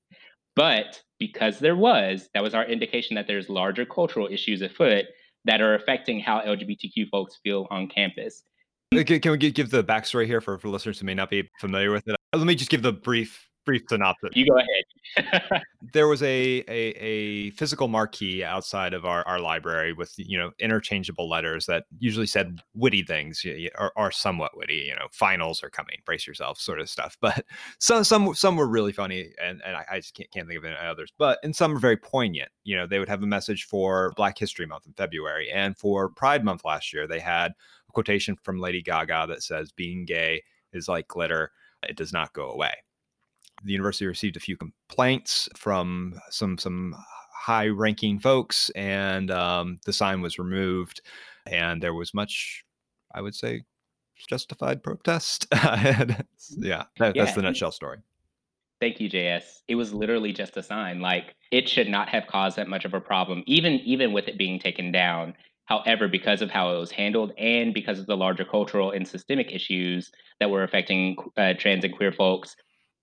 [0.56, 5.04] But because there was, that was our indication that there's larger cultural issues afoot
[5.44, 8.42] that are affecting how LGBTQ folks feel on campus.
[8.94, 11.90] Uh, can we give the backstory here for, for listeners who may not be familiar
[11.90, 12.16] with it?
[12.32, 14.30] Uh, let me just give the brief brief synopsis.
[14.34, 14.84] You go ahead.
[15.92, 20.50] there was a, a, a physical marquee outside of our, our library with you know
[20.58, 23.44] interchangeable letters that usually said witty things
[23.78, 24.86] or, or somewhat witty.
[24.88, 27.16] You know, finals are coming, brace yourself, sort of stuff.
[27.20, 27.44] But
[27.78, 30.64] some some some were really funny, and and I, I just can't, can't think of
[30.64, 31.12] any others.
[31.18, 32.50] But and some are very poignant.
[32.64, 36.08] You know, they would have a message for Black History Month in February, and for
[36.08, 37.52] Pride Month last year, they had
[37.88, 40.42] a quotation from Lady Gaga that says, "Being gay
[40.72, 41.52] is like glitter."
[41.88, 42.72] it does not go away.
[43.64, 46.94] The university received a few complaints from some some
[47.46, 51.00] high ranking folks, and um, the sign was removed.
[51.46, 52.64] And there was much,
[53.14, 53.62] I would say,
[54.28, 55.46] justified protest.
[55.52, 56.26] yeah, that,
[56.58, 57.98] yeah, that's the nutshell story.
[58.80, 59.60] Thank you, JS.
[59.68, 61.00] It was literally just a sign.
[61.00, 64.38] Like it should not have caused that much of a problem, even even with it
[64.38, 65.34] being taken down.
[65.66, 69.52] However, because of how it was handled and because of the larger cultural and systemic
[69.52, 72.54] issues that were affecting uh, trans and queer folks,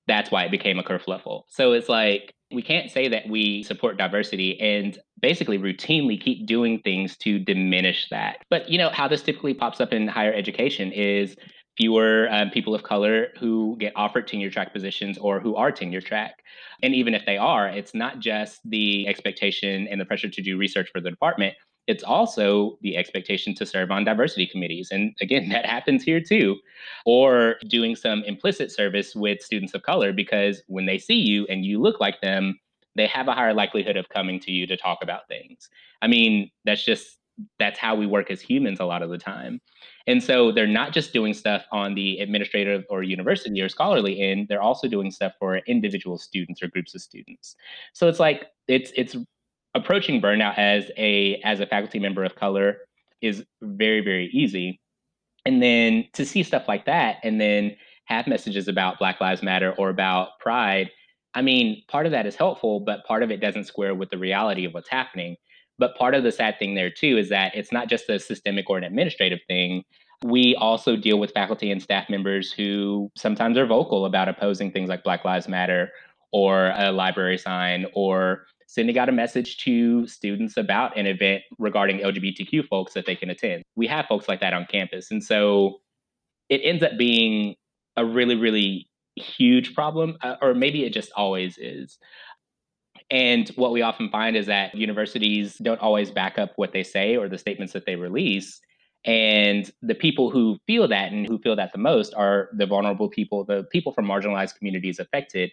[0.08, 1.44] that's why it became a kerfluffle.
[1.50, 6.80] So it's like we can't say that we support diversity and basically routinely keep doing
[6.80, 8.38] things to diminish that.
[8.50, 11.36] But you know how this typically pops up in higher education is
[11.78, 16.02] fewer um, people of color who get offered tenure track positions or who are tenure
[16.02, 16.44] track.
[16.84, 20.58] And even if they are, it's not just the expectation and the pressure to do
[20.58, 21.56] research for the department,
[21.88, 24.90] it's also the expectation to serve on diversity committees.
[24.92, 26.58] And again, that happens here too.
[27.06, 31.66] Or doing some implicit service with students of color because when they see you and
[31.66, 32.60] you look like them,
[32.96, 35.70] they have a higher likelihood of coming to you to talk about things.
[36.02, 37.18] I mean, that's just
[37.58, 39.60] that's how we work as humans a lot of the time.
[40.06, 44.48] And so they're not just doing stuff on the administrative or university or scholarly end,
[44.48, 47.56] they're also doing stuff for individual students or groups of students.
[47.94, 49.16] So it's like it's it's
[49.76, 52.78] approaching burnout as a as a faculty member of color
[53.22, 54.80] is very very easy.
[55.46, 59.74] And then to see stuff like that and then have messages about black lives matter
[59.78, 60.92] or about pride
[61.36, 64.18] i mean part of that is helpful but part of it doesn't square with the
[64.18, 65.36] reality of what's happening.
[65.80, 68.70] But part of the sad thing there too is that it's not just a systemic
[68.70, 69.84] or an administrative thing.
[70.24, 74.88] We also deal with faculty and staff members who sometimes are vocal about opposing things
[74.88, 75.90] like black lives matter
[76.32, 82.00] or a library sign or sending out a message to students about an event regarding
[82.00, 83.62] LGBTQ folks that they can attend.
[83.76, 85.12] We have folks like that on campus.
[85.12, 85.82] And so
[86.50, 87.54] it ends up being
[87.98, 92.00] a really, really huge problem, uh, or maybe it just always is.
[93.12, 97.16] And what we often find is that universities don't always back up what they say
[97.16, 98.60] or the statements that they release.
[99.06, 103.08] And the people who feel that and who feel that the most are the vulnerable
[103.08, 105.52] people, the people from marginalized communities affected.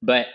[0.00, 0.26] But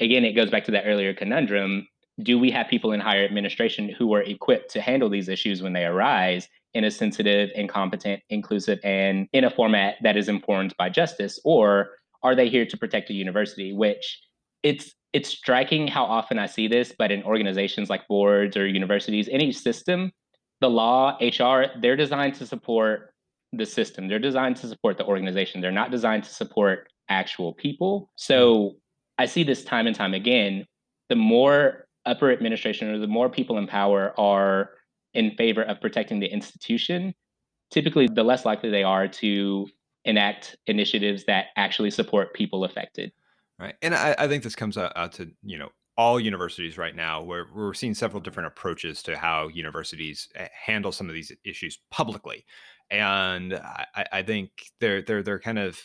[0.00, 1.86] again, it goes back to that earlier conundrum.
[2.22, 5.72] Do we have people in higher administration who are equipped to handle these issues when
[5.72, 10.74] they arise in a sensitive and competent, inclusive, and in a format that is informed
[10.78, 11.38] by justice?
[11.44, 11.90] Or
[12.22, 13.72] are they here to protect a university?
[13.72, 14.20] Which
[14.62, 19.28] it's it's striking how often I see this, but in organizations like boards or universities,
[19.32, 20.12] any system,
[20.60, 23.14] the law, HR, they're designed to support
[23.52, 24.08] the system.
[24.08, 25.60] They're designed to support the organization.
[25.60, 28.10] They're not designed to support actual people.
[28.16, 28.76] So
[29.18, 30.66] I see this time and time again.
[31.08, 34.70] The more upper administration or the more people in power are
[35.14, 37.14] in favor of protecting the institution,
[37.70, 39.66] typically the less likely they are to
[40.04, 43.12] enact initiatives that actually support people affected.
[43.58, 43.74] Right.
[43.82, 47.20] And I, I think this comes out, out to, you know, all universities right now
[47.20, 51.80] where we're seeing several different approaches to how universities eh, handle some of these issues
[51.90, 52.44] publicly
[52.90, 54.50] and I, I think
[54.80, 55.80] they're they're they're kind of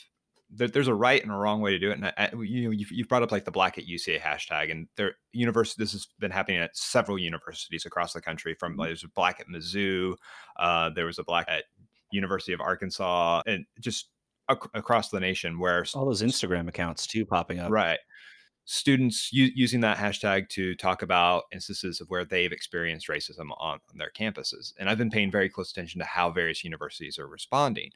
[0.55, 1.97] there's a right and a wrong way to do it.
[1.97, 4.87] And I, you know, you've, you've, brought up like the Black at UCA hashtag, and
[4.97, 5.81] there university.
[5.81, 8.55] This has been happening at several universities across the country.
[8.59, 8.81] From mm-hmm.
[8.81, 10.15] like, there's a Black at Mizzou,
[10.59, 11.65] uh, there was a Black at
[12.11, 14.09] University of Arkansas, and just
[14.49, 15.59] ac- across the nation.
[15.59, 17.99] Where all those Instagram accounts too popping up, right?
[18.65, 23.79] Students u- using that hashtag to talk about instances of where they've experienced racism on,
[23.89, 24.73] on, their campuses.
[24.79, 27.91] And I've been paying very close attention to how various universities are responding.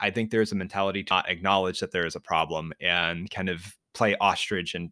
[0.00, 3.48] I think there's a mentality to not acknowledge that there is a problem and kind
[3.48, 4.90] of play ostrich and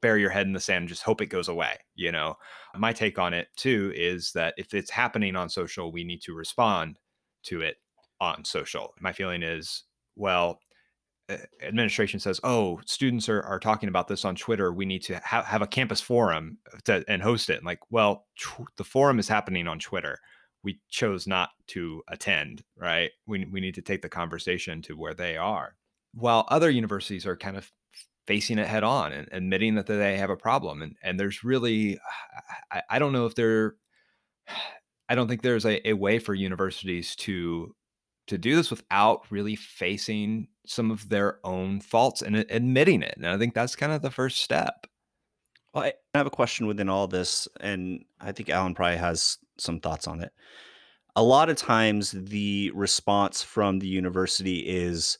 [0.00, 1.76] bury your head in the sand and just hope it goes away.
[1.94, 2.36] You know,
[2.76, 6.34] my take on it too is that if it's happening on social, we need to
[6.34, 6.98] respond
[7.44, 7.76] to it
[8.20, 8.94] on social.
[9.00, 9.84] My feeling is,
[10.16, 10.60] well,
[11.28, 14.72] Uh, administration says, "Oh, students are, are talking about this on Twitter.
[14.72, 18.26] We need to ha- have a campus forum to, and host it." And like, well,
[18.38, 20.18] tw- the forum is happening on Twitter.
[20.64, 22.64] We chose not to attend.
[22.76, 23.10] Right?
[23.26, 25.76] We we need to take the conversation to where they are.
[26.14, 27.70] While other universities are kind of
[28.26, 31.98] facing it head on and admitting that they have a problem, and and there's really,
[32.70, 33.76] I, I don't know if there,
[35.08, 37.74] I don't think there's a, a way for universities to
[38.28, 43.14] to do this without really facing some of their own faults and admitting it.
[43.16, 44.86] And I think that's kind of the first step.
[45.72, 49.80] Well, I have a question within all this, and I think Alan probably has some
[49.80, 50.32] thoughts on it.
[51.16, 55.18] A lot of times, the response from the university is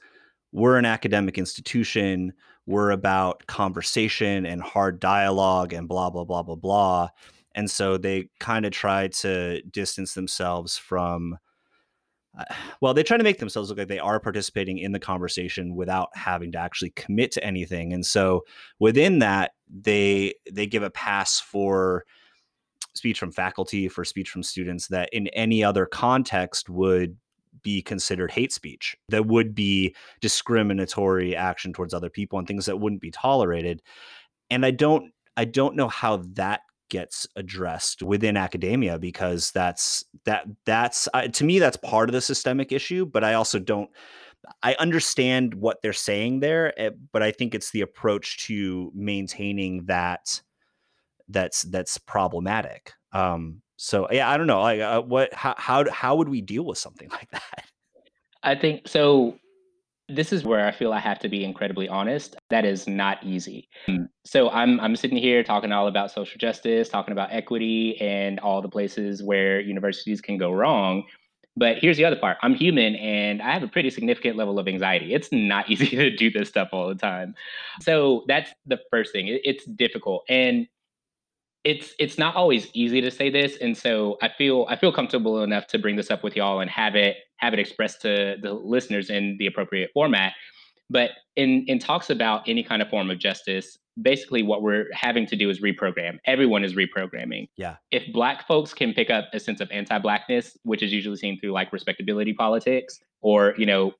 [0.52, 2.32] we're an academic institution,
[2.66, 7.08] we're about conversation and hard dialogue and blah, blah, blah, blah, blah.
[7.54, 11.38] And so they kind of try to distance themselves from
[12.36, 12.44] Uh,
[12.80, 16.08] well, they try to make themselves look like they are participating in the conversation without
[16.14, 17.92] having to actually commit to anything.
[17.92, 18.44] And so
[18.78, 22.04] within that, they they give a pass for
[22.94, 27.16] speech from faculty, for speech from students that in any other context would
[27.62, 32.78] be considered hate speech, that would be discriminatory action towards other people and things that
[32.78, 33.82] wouldn't be tolerated.
[34.50, 40.44] And I don't I don't know how that gets addressed within academia because that's that
[40.64, 43.90] that's uh, to me that's part of the systemic issue but i also don't
[44.62, 49.84] i understand what they're saying there eh, but i think it's the approach to maintaining
[49.86, 50.40] that
[51.28, 52.92] that's that's problematic.
[53.12, 56.64] Um so yeah i don't know like uh, what how, how how would we deal
[56.64, 57.64] with something like that?
[58.42, 59.38] I think so
[60.08, 62.36] this is where I feel I have to be incredibly honest.
[62.50, 63.68] That is not easy.
[64.24, 68.62] So I'm I'm sitting here talking all about social justice, talking about equity and all
[68.62, 71.04] the places where universities can go wrong.
[71.56, 72.38] But here's the other part.
[72.42, 75.12] I'm human and I have a pretty significant level of anxiety.
[75.12, 77.34] It's not easy to do this stuff all the time.
[77.80, 79.24] So that's the first thing.
[79.44, 80.24] It's difficult.
[80.28, 80.68] And
[81.68, 85.42] it's it's not always easy to say this and so i feel i feel comfortable
[85.42, 88.52] enough to bring this up with y'all and have it have it expressed to the
[88.52, 90.34] listeners in the appropriate format.
[90.90, 95.26] But in in talks about any kind of form of justice basically what we're having
[95.26, 96.18] to do is reprogram.
[96.24, 97.48] Everyone is reprogramming.
[97.56, 97.76] Yeah.
[97.90, 101.52] If black folks can pick up a sense of anti-blackness which is usually seen through
[101.52, 103.92] like respectability politics or you know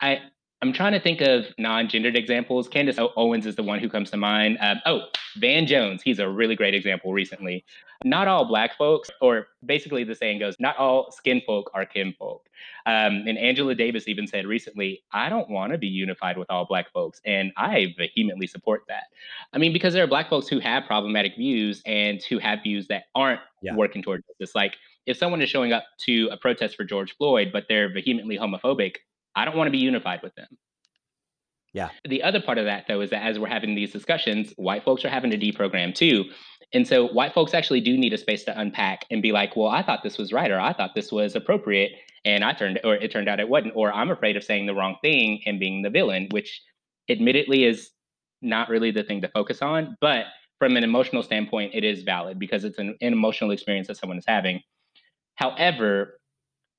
[0.00, 0.20] i
[0.66, 2.66] I'm trying to think of non-gendered examples.
[2.66, 4.58] Candace Owens is the one who comes to mind.
[4.60, 5.02] Um, oh,
[5.36, 7.64] Van Jones, he's a really great example recently.
[8.04, 12.48] Not all Black folks, or basically the saying goes, not all skin folk are kinfolk.
[12.84, 16.66] Um, and Angela Davis even said recently, I don't want to be unified with all
[16.66, 17.20] Black folks.
[17.24, 19.04] And I vehemently support that.
[19.52, 22.88] I mean, because there are Black folks who have problematic views and who have views
[22.88, 23.76] that aren't yeah.
[23.76, 24.56] working towards this.
[24.56, 24.74] Like,
[25.06, 28.96] if someone is showing up to a protest for George Floyd, but they're vehemently homophobic,
[29.36, 30.48] I don't want to be unified with them.
[31.72, 31.90] Yeah.
[32.08, 35.04] The other part of that, though, is that as we're having these discussions, white folks
[35.04, 36.24] are having to deprogram too.
[36.72, 39.68] And so white folks actually do need a space to unpack and be like, well,
[39.68, 41.92] I thought this was right, or I thought this was appropriate.
[42.24, 44.74] And I turned, or it turned out it wasn't, or I'm afraid of saying the
[44.74, 46.62] wrong thing and being the villain, which
[47.10, 47.90] admittedly is
[48.40, 49.96] not really the thing to focus on.
[50.00, 50.24] But
[50.58, 54.18] from an emotional standpoint, it is valid because it's an, an emotional experience that someone
[54.18, 54.62] is having.
[55.34, 56.18] However,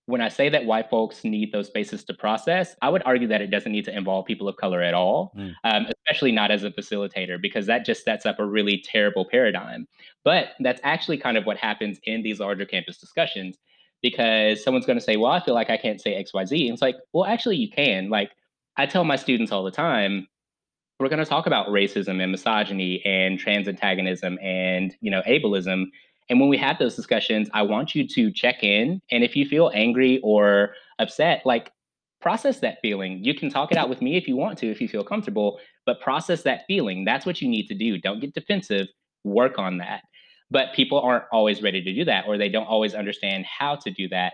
[0.08, 3.41] when I say that white folks need those spaces to process, I would argue that
[3.41, 5.54] it doesn't need to involve people of color at all, mm.
[5.63, 9.86] um, especially not as a facilitator, because that just sets up a really terrible paradigm.
[10.24, 13.58] But that's actually kind of what happens in these larger campus discussions.
[14.02, 16.65] because someone's going to say, well, I feel like I can't say XYZ.
[16.65, 18.10] And it's like, well, actually, you can.
[18.10, 18.32] Like,
[18.78, 20.28] I tell my students all the time,
[21.00, 25.86] we're going to talk about racism and misogyny and trans antagonism and, you know, ableism.
[26.29, 29.01] And when we have those discussions, I want you to check in.
[29.11, 31.71] And if you feel angry or upset, like
[32.21, 33.23] process that feeling.
[33.23, 35.59] You can talk it out with me if you want to, if you feel comfortable,
[35.85, 37.05] but process that feeling.
[37.05, 37.99] That's what you need to do.
[37.99, 38.87] Don't get defensive,
[39.23, 40.01] work on that.
[40.49, 43.91] But people aren't always ready to do that, or they don't always understand how to
[43.91, 44.33] do that.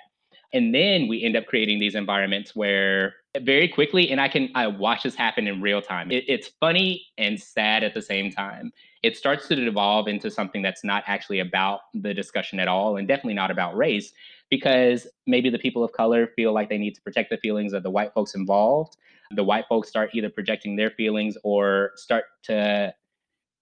[0.54, 4.68] And then we end up creating these environments where very quickly, and I can I
[4.68, 6.12] watch this happen in real time.
[6.12, 8.72] It, it's funny and sad at the same time.
[9.04, 13.08] It starts to devolve into something that's not actually about the discussion at all, and
[13.08, 14.14] definitely not about race,
[14.50, 17.84] because maybe the people of color feel like they need to protect the feelings of
[17.84, 18.96] the white folks involved.
[19.36, 22.94] The white folks start either projecting their feelings or start to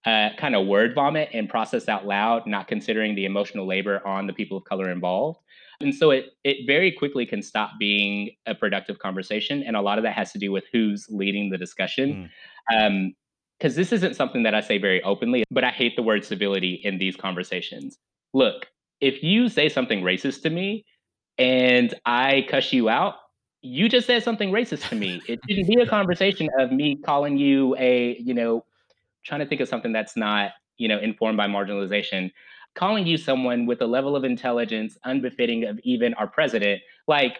[0.04, 4.26] uh, kind of word vomit and process out loud, not considering the emotional labor on
[4.26, 5.40] the people of color involved.
[5.80, 9.98] And so it it very quickly can stop being a productive conversation, and a lot
[9.98, 12.30] of that has to do with who's leading the discussion.
[12.70, 12.86] Mm.
[12.86, 13.14] Um,
[13.62, 16.80] because this isn't something that I say very openly, but I hate the word civility
[16.82, 17.96] in these conversations.
[18.34, 18.66] Look,
[19.00, 20.84] if you say something racist to me
[21.38, 23.14] and I cuss you out,
[23.60, 25.22] you just said something racist to me.
[25.28, 28.64] It shouldn't be a conversation of me calling you a, you know,
[29.24, 32.32] trying to think of something that's not, you know, informed by marginalization,
[32.74, 36.80] calling you someone with a level of intelligence unbefitting of even our president.
[37.06, 37.38] Like,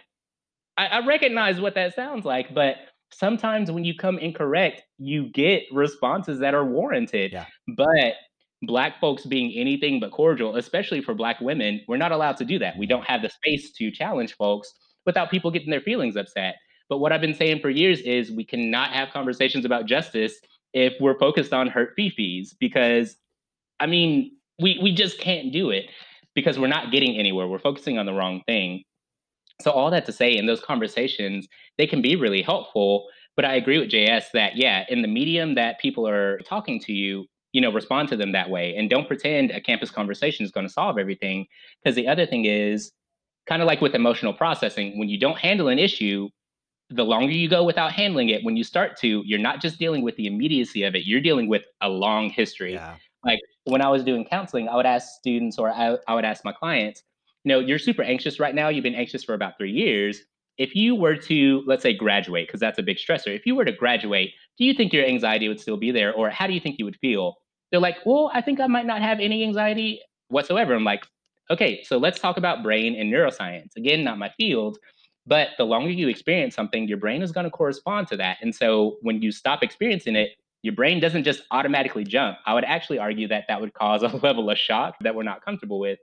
[0.76, 2.76] I, I recognize what that sounds like, but
[3.12, 7.32] sometimes when you come incorrect, you get responses that are warranted.
[7.32, 7.46] Yeah.
[7.76, 8.14] But
[8.62, 12.58] black folks being anything but cordial, especially for black women, we're not allowed to do
[12.60, 12.76] that.
[12.78, 13.12] We don't mm-hmm.
[13.12, 14.72] have the space to challenge folks
[15.04, 16.56] without people getting their feelings upset.
[16.88, 20.34] But what I've been saying for years is we cannot have conversations about justice
[20.72, 23.16] if we're focused on hurt fifis because
[23.80, 25.86] I mean, we we just can't do it
[26.34, 27.48] because we're not getting anywhere.
[27.48, 28.84] We're focusing on the wrong thing.
[29.62, 31.48] So all that to say in those conversations,
[31.78, 35.54] they can be really helpful, but I agree with JS that yeah, in the medium
[35.54, 39.06] that people are talking to you, you know, respond to them that way and don't
[39.06, 41.46] pretend a campus conversation is going to solve everything
[41.82, 42.92] because the other thing is
[43.46, 46.28] kind of like with emotional processing, when you don't handle an issue,
[46.90, 50.02] the longer you go without handling it, when you start to, you're not just dealing
[50.02, 52.74] with the immediacy of it, you're dealing with a long history.
[52.74, 52.96] Yeah.
[53.24, 56.44] Like when I was doing counseling, I would ask students or I, I would ask
[56.44, 57.02] my clients,
[57.44, 58.68] you know, you're super anxious right now.
[58.68, 60.20] You've been anxious for about three years.
[60.58, 63.64] If you were to, let's say, graduate, because that's a big stressor, if you were
[63.64, 66.12] to graduate, do you think your anxiety would still be there?
[66.12, 67.36] Or how do you think you would feel?
[67.70, 70.74] They're like, well, I think I might not have any anxiety whatsoever.
[70.74, 71.06] I'm like,
[71.50, 73.76] okay, so let's talk about brain and neuroscience.
[73.76, 74.78] Again, not my field,
[75.26, 78.38] but the longer you experience something, your brain is going to correspond to that.
[78.42, 80.30] And so when you stop experiencing it,
[80.62, 82.38] your brain doesn't just automatically jump.
[82.46, 85.44] I would actually argue that that would cause a level of shock that we're not
[85.44, 85.98] comfortable with.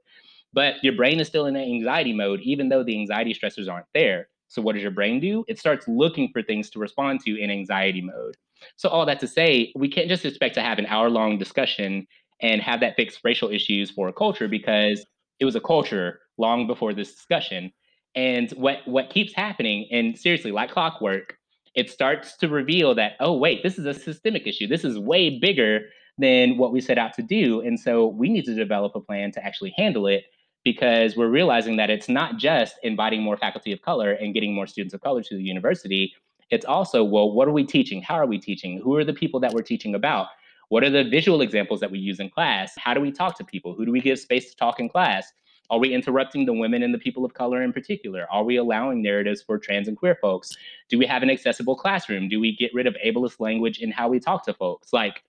[0.53, 4.27] But your brain is still in anxiety mode, even though the anxiety stressors aren't there.
[4.47, 5.45] So, what does your brain do?
[5.47, 8.35] It starts looking for things to respond to in anxiety mode.
[8.77, 12.07] So, all that to say, we can't just expect to have an hour long discussion
[12.41, 15.05] and have that fix racial issues for a culture because
[15.39, 17.71] it was a culture long before this discussion.
[18.15, 21.37] And what what keeps happening, and seriously, like clockwork,
[21.75, 24.67] it starts to reveal that, oh, wait, this is a systemic issue.
[24.67, 25.81] This is way bigger
[26.17, 27.61] than what we set out to do.
[27.61, 30.25] And so we need to develop a plan to actually handle it
[30.71, 34.67] because we're realizing that it's not just inviting more faculty of color and getting more
[34.67, 36.13] students of color to the university.
[36.51, 38.03] It's also, well, what are we teaching?
[38.03, 38.79] How are we teaching?
[38.83, 40.27] Who are the people that we're teaching about?
[40.67, 42.73] What are the visual examples that we use in class?
[42.77, 43.73] How do we talk to people?
[43.73, 45.33] Who do we give space to talk in class?
[45.71, 48.27] Are we interrupting the women and the people of color in particular?
[48.31, 50.55] Are we allowing narratives for trans and queer folks?
[50.87, 52.29] Do we have an accessible classroom?
[52.29, 54.93] Do we get rid of ableist language in how we talk to folks?
[54.93, 55.23] Like,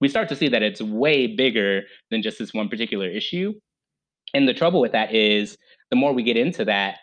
[0.00, 3.52] we start to see that it's way bigger than just this one particular issue.
[4.34, 5.56] And the trouble with that is
[5.90, 6.98] the more we get into that,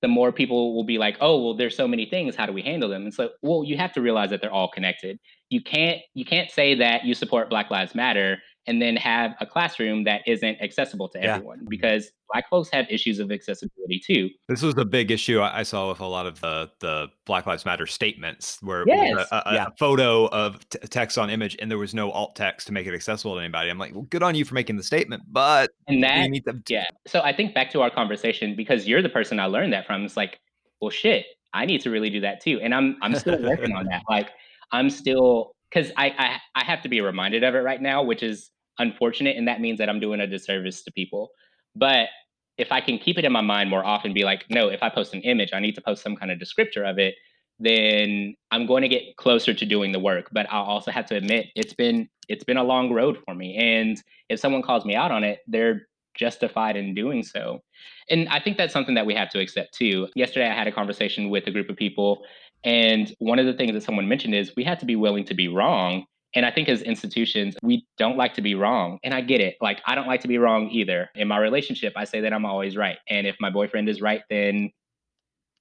[0.00, 2.36] the more people will be like, oh, well, there's so many things.
[2.36, 3.02] How do we handle them?
[3.02, 5.18] And so, well, you have to realize that they're all connected.
[5.50, 9.46] You can't you can't say that you support Black Lives Matter and then have a
[9.46, 11.36] classroom that isn't accessible to yeah.
[11.36, 14.28] everyone because black folks have issues of accessibility too.
[14.46, 17.64] This was a big issue I saw with a lot of the the Black Lives
[17.64, 19.26] Matter statements where yes.
[19.32, 19.66] a, a, yeah.
[19.66, 22.86] a, photo of t- text on image and there was no alt text to make
[22.86, 23.70] it accessible to anybody.
[23.70, 26.30] I'm like, well, good on you for making the statement, but and that
[26.68, 26.84] yeah.
[27.06, 30.04] So I think back to our conversation because you're the person I learned that from.
[30.04, 30.38] It's like,
[30.80, 33.86] well, shit, I need to really do that too, and I'm I'm still working on
[33.86, 34.02] that.
[34.10, 34.28] Like
[34.70, 38.22] I'm still because I, I I have to be reminded of it right now, which
[38.22, 41.30] is unfortunate and that means that i'm doing a disservice to people
[41.74, 42.08] but
[42.56, 44.88] if i can keep it in my mind more often be like no if i
[44.88, 47.14] post an image i need to post some kind of descriptor of it
[47.58, 51.16] then i'm going to get closer to doing the work but i'll also have to
[51.16, 54.94] admit it's been it's been a long road for me and if someone calls me
[54.94, 55.82] out on it they're
[56.18, 57.62] justified in doing so.
[58.10, 60.08] And I think that's something that we have to accept too.
[60.14, 62.24] Yesterday, I had a conversation with a group of people,
[62.64, 65.34] and one of the things that someone mentioned is we have to be willing to
[65.34, 66.04] be wrong.
[66.34, 68.98] And I think as institutions, we don't like to be wrong.
[69.02, 69.56] And I get it.
[69.60, 71.08] Like, I don't like to be wrong either.
[71.14, 72.98] In my relationship, I say that I'm always right.
[73.08, 74.70] And if my boyfriend is right, then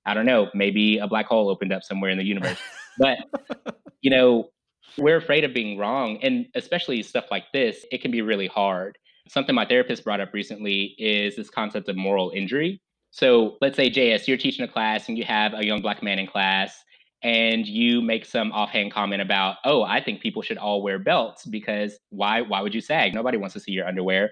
[0.05, 2.59] I don't know, maybe a black hole opened up somewhere in the universe.
[2.97, 3.18] but,
[4.01, 4.49] you know,
[4.97, 6.18] we're afraid of being wrong.
[6.22, 8.97] And especially stuff like this, it can be really hard.
[9.30, 12.82] Something my therapist brought up recently is this concept of moral injury.
[13.11, 16.20] So let's say, JS, you're teaching a class and you have a young black man
[16.20, 16.84] in class,
[17.28, 21.45] and you make some offhand comment about, oh, I think people should all wear belts
[21.45, 23.13] because why why would you sag?
[23.13, 24.32] Nobody wants to see your underwear.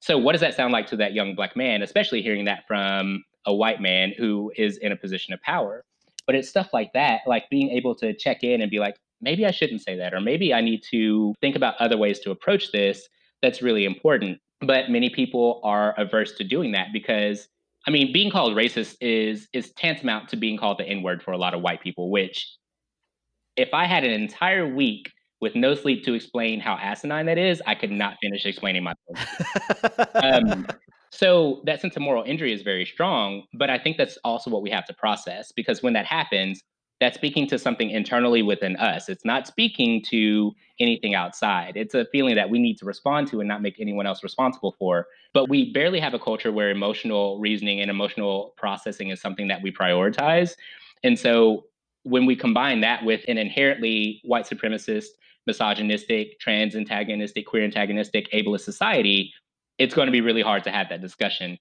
[0.00, 3.22] So what does that sound like to that young black man, especially hearing that from
[3.46, 5.84] a white man who is in a position of power?
[6.26, 9.46] But it's stuff like that, like being able to check in and be like, maybe
[9.46, 12.72] I shouldn't say that, or maybe I need to think about other ways to approach
[12.72, 13.08] this
[13.42, 14.40] that's really important.
[14.60, 17.46] But many people are averse to doing that because
[17.86, 21.32] I mean, being called racist is is tantamount to being called the N word for
[21.32, 22.10] a lot of white people.
[22.10, 22.48] Which,
[23.56, 25.10] if I had an entire week
[25.40, 28.94] with no sleep to explain how asinine that is, I could not finish explaining my
[30.14, 30.66] um,
[31.10, 34.62] so that sense of moral injury is very strong, but I think that's also what
[34.62, 36.62] we have to process because when that happens,
[37.04, 39.10] that's speaking to something internally within us.
[39.10, 41.76] It's not speaking to anything outside.
[41.76, 44.74] It's a feeling that we need to respond to and not make anyone else responsible
[44.78, 45.08] for.
[45.34, 49.60] But we barely have a culture where emotional reasoning and emotional processing is something that
[49.60, 50.54] we prioritize.
[51.02, 51.66] And so
[52.04, 55.08] when we combine that with an inherently white supremacist,
[55.46, 59.30] misogynistic, trans antagonistic, queer antagonistic, ableist society,
[59.76, 61.58] it's going to be really hard to have that discussion.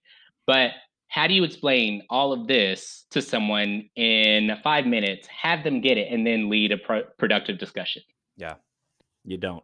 [0.47, 0.71] But
[1.13, 5.95] how do you explain all of this to someone in five minutes, have them get
[5.95, 8.01] it, and then lead a pro- productive discussion?
[8.35, 8.55] Yeah,
[9.23, 9.63] you don't.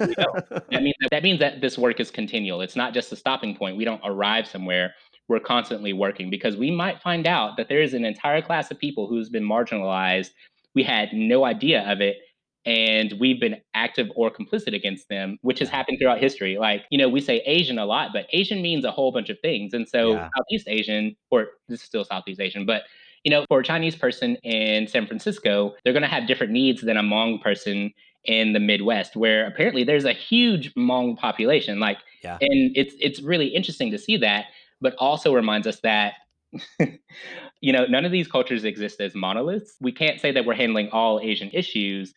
[0.00, 0.44] you don't.
[0.72, 2.62] That means that means that this work is continual.
[2.62, 3.76] It's not just a stopping point.
[3.76, 4.92] We don't arrive somewhere.
[5.28, 8.78] We're constantly working because we might find out that there is an entire class of
[8.80, 10.30] people who's been marginalized.
[10.74, 12.16] We had no idea of it,
[12.64, 16.58] and we've been active or complicit against them, which has happened throughout history.
[16.58, 19.38] Like, you know, we say Asian a lot, but Asian means a whole bunch of
[19.40, 19.74] things.
[19.74, 20.28] And so yeah.
[20.36, 22.82] Southeast Asian, or this is still Southeast Asian, but
[23.24, 26.82] you know, for a Chinese person in San Francisco, they're going to have different needs
[26.82, 27.92] than a Hmong person
[28.24, 31.78] in the Midwest, where apparently there's a huge Hmong population.
[31.78, 32.38] Like, yeah.
[32.40, 34.46] and it's it's really interesting to see that,
[34.80, 36.14] but also reminds us that
[37.60, 39.76] you know none of these cultures exist as monoliths.
[39.80, 42.12] We can't say that we're handling all Asian issues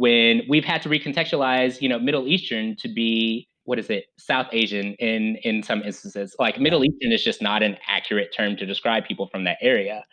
[0.00, 4.46] when we've had to recontextualize, you know, Middle Eastern to be what is it, South
[4.52, 6.34] Asian in in some instances.
[6.38, 10.04] Like Middle Eastern is just not an accurate term to describe people from that area.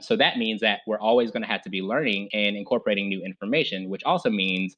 [0.00, 3.22] So that means that we're always going to have to be learning and incorporating new
[3.22, 4.76] information, which also means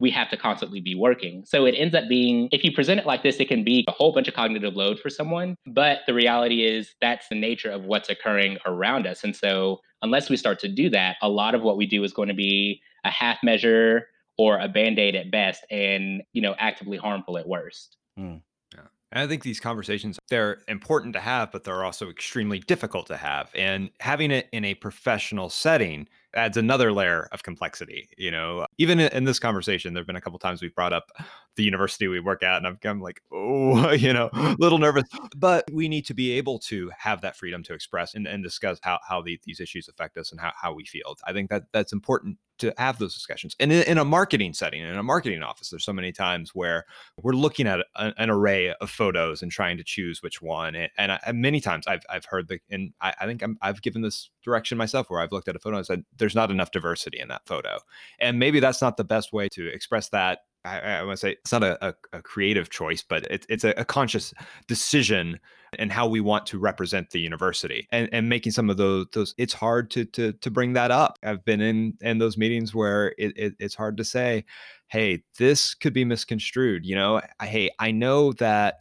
[0.00, 1.44] we have to constantly be working.
[1.44, 3.92] So it ends up being, if you present it like this, it can be a
[3.92, 5.56] whole bunch of cognitive load for someone.
[5.66, 9.22] But the reality is that's the nature of what's occurring around us.
[9.22, 12.12] And so unless we start to do that, a lot of what we do is
[12.12, 16.96] going to be a half measure or a band-aid at best and you know actively
[16.96, 17.96] harmful at worst.
[18.18, 18.40] Mm.
[18.74, 23.16] and i think these conversations they're important to have but they're also extremely difficult to
[23.16, 23.50] have.
[23.54, 28.08] And having it in a professional setting adds another layer of complexity.
[28.16, 31.10] You know, even in this conversation, there have been a couple times we've brought up
[31.56, 35.04] the university we work at, and I'm, I'm like, oh, you know, a little nervous.
[35.36, 38.78] But we need to be able to have that freedom to express and, and discuss
[38.82, 41.16] how, how the, these issues affect us and how, how we feel.
[41.24, 43.56] I think that that's important to have those discussions.
[43.58, 46.84] And in, in, a marketing setting, in a marketing office, there's so many times where
[47.20, 50.74] we're looking at an array of photos and trying to choose which one.
[50.74, 53.82] And, and, I, many times I've, I've heard the, and I, I think i have
[53.82, 56.70] given this direction myself where I've looked at a photo and said, there's not enough
[56.70, 57.76] diversity in that photo.
[58.18, 60.38] And maybe that's not the best way to express that.
[60.64, 63.62] I, I want to say it's not a, a, a creative choice, but it, it's
[63.62, 64.32] a, a conscious
[64.66, 65.38] decision
[65.78, 69.34] and how we want to represent the university and, and making some of those those
[69.36, 73.08] it's hard to to to bring that up i've been in in those meetings where
[73.18, 74.44] it, it, it's hard to say
[74.86, 78.76] hey this could be misconstrued you know I, hey i know that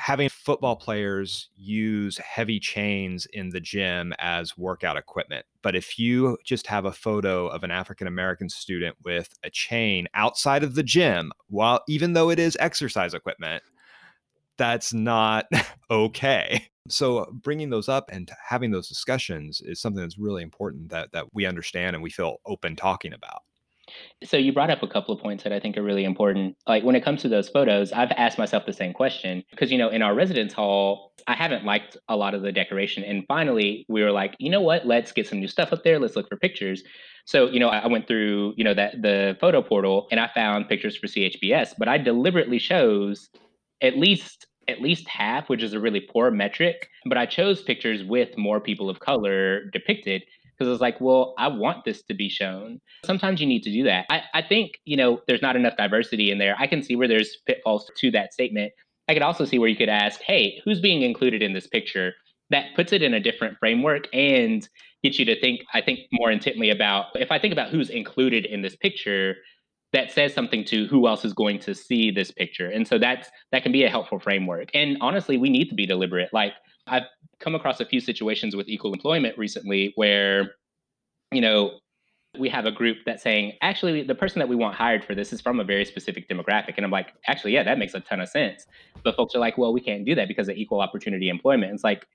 [0.00, 5.44] having football players use heavy chains in the gym as workout equipment.
[5.60, 10.08] But if you just have a photo of an African American student with a chain
[10.14, 13.62] outside of the gym, while even though it is exercise equipment,
[14.56, 15.44] that's not
[15.90, 16.66] okay.
[16.88, 21.26] So bringing those up and having those discussions is something that's really important that that
[21.34, 23.42] we understand and we feel open talking about.
[24.24, 26.56] So you brought up a couple of points that I think are really important.
[26.66, 29.78] Like when it comes to those photos, I've asked myself the same question because you
[29.78, 33.84] know, in our residence hall, I haven't liked a lot of the decoration and finally
[33.88, 34.86] we were like, "You know what?
[34.86, 35.98] Let's get some new stuff up there.
[35.98, 36.82] Let's look for pictures."
[37.24, 40.68] So, you know, I went through, you know, that the photo portal and I found
[40.68, 43.28] pictures for CHBS, but I deliberately chose
[43.82, 46.88] at least at least half, which is a really poor metric.
[47.06, 50.22] But I chose pictures with more people of color depicted
[50.60, 52.80] because it's like, well, I want this to be shown.
[53.06, 54.04] Sometimes you need to do that.
[54.10, 56.54] I, I think, you know, there's not enough diversity in there.
[56.58, 58.72] I can see where there's pitfalls to that statement.
[59.08, 62.12] I could also see where you could ask, hey, who's being included in this picture?
[62.50, 64.68] That puts it in a different framework and
[65.02, 68.44] gets you to think, I think, more intently about if I think about who's included
[68.44, 69.36] in this picture,
[69.92, 72.68] that says something to who else is going to see this picture.
[72.68, 74.68] And so that's that can be a helpful framework.
[74.74, 76.30] And honestly, we need to be deliberate.
[76.32, 76.52] Like
[76.90, 77.04] I've
[77.38, 80.56] come across a few situations with equal employment recently where,
[81.32, 81.78] you know,
[82.38, 85.32] we have a group that's saying, actually, the person that we want hired for this
[85.32, 86.74] is from a very specific demographic.
[86.76, 88.66] And I'm like, actually, yeah, that makes a ton of sense.
[89.02, 91.72] But folks are like, well, we can't do that because of equal opportunity employment.
[91.72, 92.06] It's like,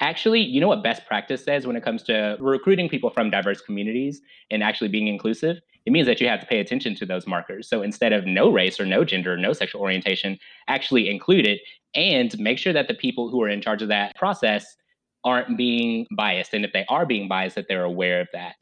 [0.00, 3.60] actually, you know what best practice says when it comes to recruiting people from diverse
[3.60, 5.58] communities and actually being inclusive?
[5.84, 7.68] It means that you have to pay attention to those markers.
[7.68, 10.36] So instead of no race or no gender or no sexual orientation,
[10.66, 11.60] actually include it
[11.96, 14.76] and make sure that the people who are in charge of that process
[15.24, 16.54] aren't being biased.
[16.54, 18.54] And if they are being biased, that they're aware of that.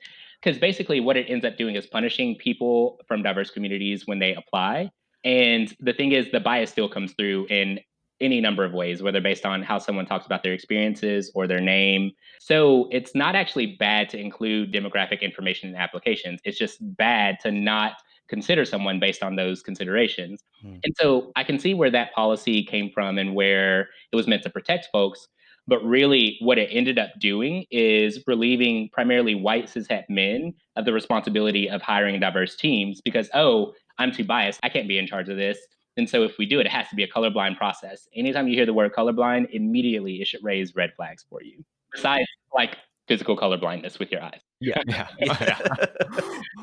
[0.42, 4.34] Because basically, what it ends up doing is punishing people from diverse communities when they
[4.34, 4.90] apply.
[5.24, 7.80] And the thing is, the bias still comes through in
[8.20, 11.60] any number of ways, whether based on how someone talks about their experiences or their
[11.60, 12.12] name.
[12.40, 16.40] So it's not actually bad to include demographic information in applications.
[16.44, 17.94] It's just bad to not
[18.28, 20.42] consider someone based on those considerations.
[20.62, 20.76] Hmm.
[20.84, 24.42] And so I can see where that policy came from and where it was meant
[24.44, 25.28] to protect folks.
[25.66, 30.92] But really, what it ended up doing is relieving primarily white cishet men of the
[30.92, 34.60] responsibility of hiring diverse teams because, oh, I'm too biased.
[34.62, 35.58] I can't be in charge of this.
[35.96, 38.08] And so if we do it, it has to be a colorblind process.
[38.14, 41.64] Anytime you hear the word colorblind, immediately it should raise red flags for you.
[41.92, 44.40] Besides, like physical colorblindness with your eyes.
[44.86, 45.36] Yeah, yeah.
[45.40, 45.58] yeah.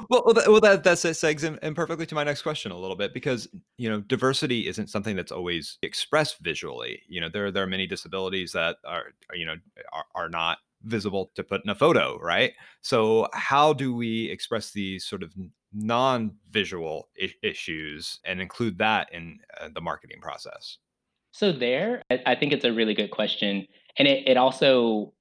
[0.10, 2.78] well, well, that, well, that that segs in, in, perfectly to my next question a
[2.78, 3.47] little bit because
[3.78, 7.02] you know diversity isn't something that's always expressed visually.
[7.08, 9.56] You know, there there are many disabilities that are you know
[9.93, 12.54] are, are not visible to put in a photo, right?
[12.82, 15.34] So how do we express these sort of
[15.74, 20.78] non-visual I- issues and include that in uh, the marketing process?
[21.32, 23.66] So there, I, I think it's a really good question,
[23.97, 25.14] and it it also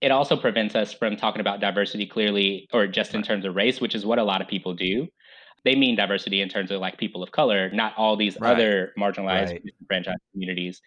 [0.00, 3.80] it also prevents us from talking about diversity clearly or just in terms of race,
[3.80, 5.08] which is what a lot of people do.
[5.64, 8.52] They mean diversity in terms of like people of color, not all these right.
[8.52, 9.62] other marginalized right.
[9.88, 10.80] franchise communities.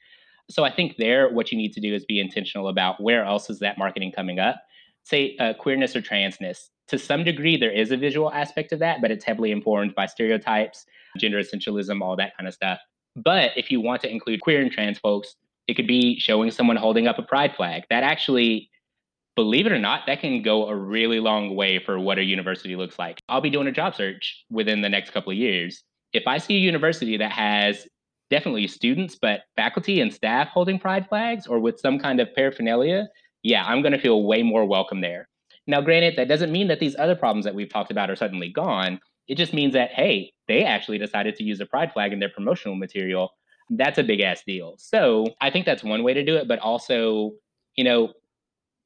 [0.50, 3.50] So I think there, what you need to do is be intentional about where else
[3.50, 4.62] is that marketing coming up.
[5.04, 6.70] Say uh, queerness or transness.
[6.88, 10.06] To some degree, there is a visual aspect of that, but it's heavily informed by
[10.06, 10.86] stereotypes,
[11.18, 12.80] gender essentialism, all that kind of stuff.
[13.16, 15.36] But if you want to include queer and trans folks,
[15.68, 17.84] it could be showing someone holding up a pride flag.
[17.90, 18.70] That actually
[19.36, 22.76] believe it or not, that can go a really long way for what a university
[22.76, 23.20] looks like.
[23.30, 25.84] I'll be doing a job search within the next couple of years.
[26.14, 27.88] If I see a university that has
[28.30, 33.08] definitely students, but faculty and staff holding pride flags or with some kind of paraphernalia,
[33.44, 35.28] yeah, I'm going to feel way more welcome there.
[35.68, 38.50] Now, granted, that doesn't mean that these other problems that we've talked about are suddenly
[38.50, 39.00] gone.
[39.28, 42.30] It just means that, hey, they actually decided to use a pride flag in their
[42.30, 43.32] promotional material.
[43.70, 44.76] That's a big ass deal.
[44.78, 47.32] So I think that's one way to do it, but also,
[47.76, 48.12] you know,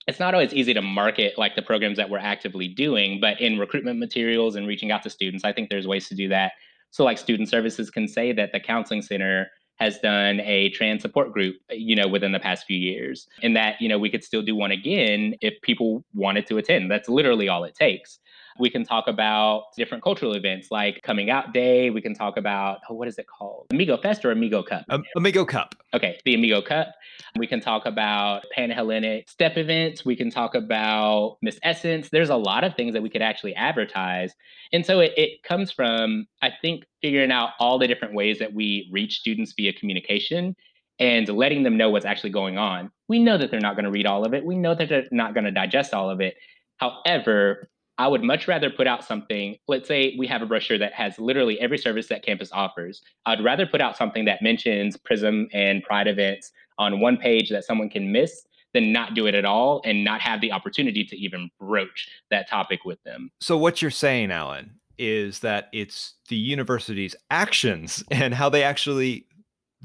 [0.07, 3.57] it's not always easy to market like the programs that we're actively doing, but in
[3.57, 6.53] recruitment materials and reaching out to students, I think there's ways to do that.
[6.91, 9.47] So, like student services can say that the counseling center
[9.77, 13.81] has done a trans support group, you know, within the past few years, and that
[13.81, 16.89] you know we could still do one again if people wanted to attend.
[16.89, 18.19] That's literally all it takes.
[18.57, 21.89] We can talk about different cultural events like Coming Out Day.
[21.89, 23.67] We can talk about, oh, what is it called?
[23.73, 24.85] Amigo Fest or Amigo Cup?
[24.87, 25.75] Um, Amigo Cup.
[25.95, 26.93] Okay, the Amigo Cup.
[27.37, 30.03] We can talk about Panhellenic step events.
[30.03, 32.09] We can talk about Miss Essence.
[32.11, 34.33] There's a lot of things that we could actually advertise.
[34.73, 38.53] And so it, it comes from, I think, figuring out all the different ways that
[38.53, 40.57] we reach students via communication
[40.99, 42.91] and letting them know what's actually going on.
[43.07, 44.43] We know that they're not going to read all of it.
[44.45, 46.35] We know that they're not going to digest all of it.
[46.77, 49.57] However, I would much rather put out something.
[49.67, 53.01] Let's say we have a brochure that has literally every service that campus offers.
[53.25, 57.63] I'd rather put out something that mentions Prism and Pride events on one page that
[57.63, 61.17] someone can miss than not do it at all and not have the opportunity to
[61.17, 63.31] even broach that topic with them.
[63.39, 69.25] So, what you're saying, Alan, is that it's the university's actions and how they actually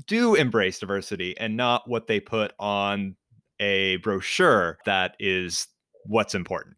[0.06, 3.16] do embrace diversity and not what they put on
[3.60, 5.68] a brochure that is
[6.06, 6.76] what's important.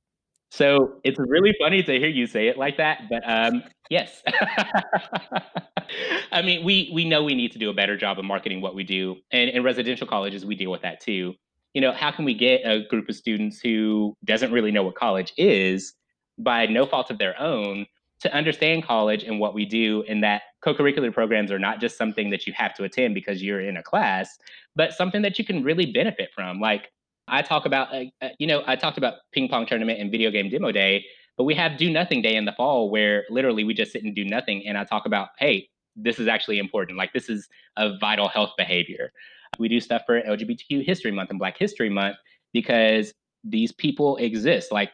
[0.52, 4.22] So it's really funny to hear you say it like that, but um, yes.
[6.30, 8.74] I mean, we we know we need to do a better job of marketing what
[8.74, 11.32] we do, and in residential colleges, we deal with that too.
[11.72, 14.94] You know, how can we get a group of students who doesn't really know what
[14.94, 15.94] college is,
[16.36, 17.86] by no fault of their own,
[18.20, 21.96] to understand college and what we do, and that co curricular programs are not just
[21.96, 24.36] something that you have to attend because you're in a class,
[24.76, 26.60] but something that you can really benefit from.
[26.60, 26.90] Like
[27.28, 30.50] I talk about, uh, you know, I talked about ping pong tournament and video game
[30.50, 31.04] demo day,
[31.36, 34.14] but we have do nothing day in the fall where literally we just sit and
[34.14, 34.66] do nothing.
[34.66, 36.98] And I talk about, hey, this is actually important.
[36.98, 39.12] Like this is a vital health behavior.
[39.58, 42.16] We do stuff for LGBTQ History Month and Black History Month
[42.52, 43.12] because
[43.44, 44.72] these people exist.
[44.72, 44.92] Like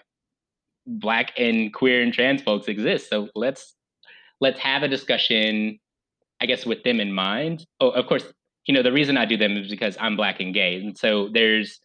[0.88, 3.08] black and queer and trans folks exist.
[3.10, 3.74] So let's
[4.40, 5.78] let's have a discussion,
[6.40, 7.66] I guess, with them in mind.
[7.80, 8.24] Oh, of course,
[8.66, 10.76] you know, the reason I do them is because I'm black and gay.
[10.76, 11.80] And so there's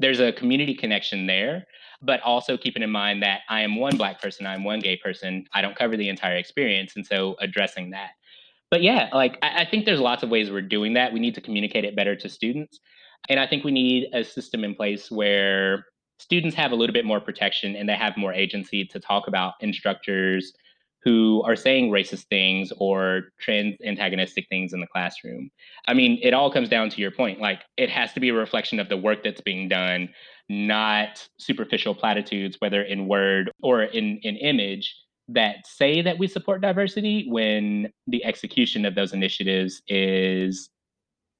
[0.00, 1.64] there's a community connection there,
[2.02, 5.46] but also keeping in mind that I am one black person, I'm one gay person.
[5.54, 6.92] I don't cover the entire experience.
[6.96, 8.10] And so addressing that.
[8.70, 11.12] But yeah, like I, I think there's lots of ways we're doing that.
[11.12, 12.80] We need to communicate it better to students.
[13.28, 15.86] And I think we need a system in place where
[16.18, 19.54] students have a little bit more protection and they have more agency to talk about
[19.60, 20.52] instructors
[21.02, 25.50] who are saying racist things or trans antagonistic things in the classroom.
[25.86, 27.40] I mean, it all comes down to your point.
[27.40, 30.08] Like, it has to be a reflection of the work that's being done,
[30.48, 34.96] not superficial platitudes, whether in word or in, in image,
[35.28, 40.70] that say that we support diversity when the execution of those initiatives is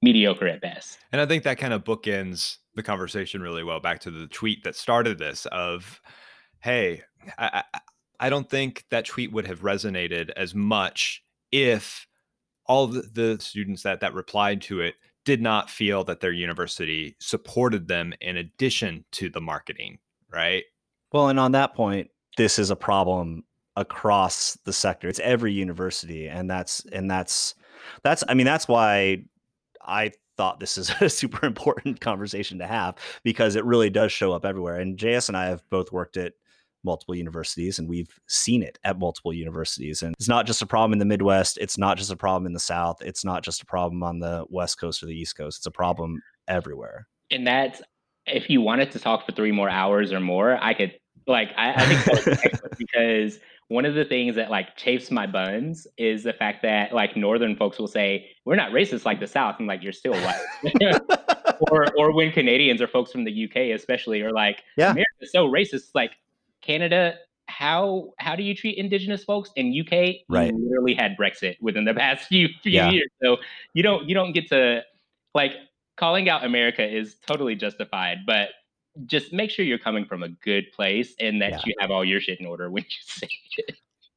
[0.01, 0.99] mediocre at best.
[1.11, 4.63] And I think that kind of bookends the conversation really well back to the tweet
[4.63, 5.99] that started this of,
[6.59, 7.01] hey,
[7.37, 7.79] I, I,
[8.19, 12.07] I don't think that tweet would have resonated as much if
[12.65, 17.87] all the, students that that replied to it did not feel that their university supported
[17.87, 19.99] them in addition to the marketing,
[20.31, 20.63] right?
[21.11, 23.43] Well, and on that point, this is a problem
[23.75, 25.07] across the sector.
[25.07, 27.55] It's every university and that's and that's
[28.03, 29.23] that's I mean that's why
[29.85, 34.31] I thought this is a super important conversation to have because it really does show
[34.33, 34.75] up everywhere.
[34.77, 36.33] And JS and I have both worked at
[36.87, 40.01] multiple universities and we've seen it at multiple universities.
[40.01, 41.57] And it's not just a problem in the Midwest.
[41.59, 43.01] It's not just a problem in the South.
[43.01, 45.59] It's not just a problem on the West Coast or the East Coast.
[45.59, 47.07] It's a problem everywhere.
[47.29, 47.81] And that's,
[48.25, 51.73] if you wanted to talk for three more hours or more, I could, like, I,
[51.73, 56.61] I think because one of the things that like chafes my buns is the fact
[56.61, 59.91] that like northern folks will say we're not racist like the south and like you're
[59.91, 60.41] still white
[61.71, 65.47] or or when canadians or folks from the uk especially are like yeah america's so
[65.47, 66.11] racist like
[66.67, 67.15] canada
[67.47, 69.91] how how do you treat indigenous folks in uk
[70.29, 72.89] right you literally had brexit within the past few few yeah.
[72.89, 73.37] years so
[73.73, 74.81] you don't you don't get to
[75.33, 75.53] like
[75.95, 78.49] calling out america is totally justified but
[79.05, 81.61] just make sure you're coming from a good place and that yeah.
[81.65, 83.75] you have all your shit in order when you say it.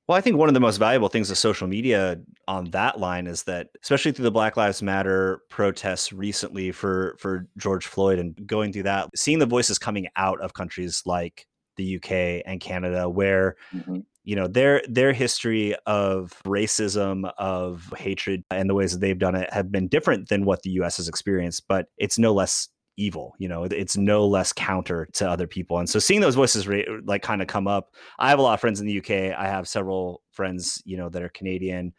[0.09, 3.29] Well, I think one of the most valuable things of social media on that line
[3.29, 8.35] is that, especially through the Black Lives Matter protests recently for for George Floyd and
[8.45, 11.47] going through that, seeing the voices coming out of countries like
[11.81, 13.99] the UK and Canada, where mm-hmm.
[14.25, 19.35] you know their their history of racism, of hatred, and the ways that they've done
[19.35, 23.35] it have been different than what the US has experienced, but it's no less evil
[23.39, 26.69] you know it's no less counter to other people and so seeing those voices
[27.05, 29.47] like kind of come up i have a lot of friends in the uk i
[29.47, 31.95] have several friends you know that are canadian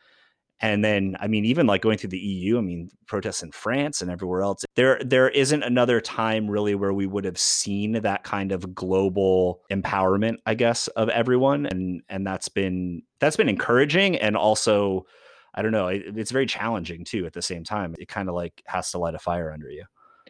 [0.61, 4.01] and then i mean even like going through the eu i mean protests in france
[4.01, 8.23] and everywhere else there there isn't another time really where we would have seen that
[8.23, 11.65] kind of global empowerment i guess of everyone.
[11.65, 15.05] And and that's been that's been encouraging and also
[15.53, 17.95] i don't know it, it's very challenging too at the same time.
[17.99, 19.85] It kind of like has to light a fire under you.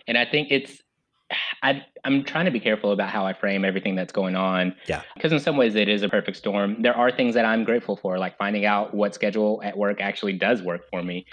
[0.08, 0.82] And I think it's
[1.64, 4.76] I, am trying to be careful about how I frame everything that's going on.
[4.88, 5.02] Yeah.
[5.16, 6.82] Because in some ways it is a perfect storm.
[6.82, 10.34] There are things that I'm grateful for, like finding out what schedule at work actually
[10.34, 11.26] does work for me.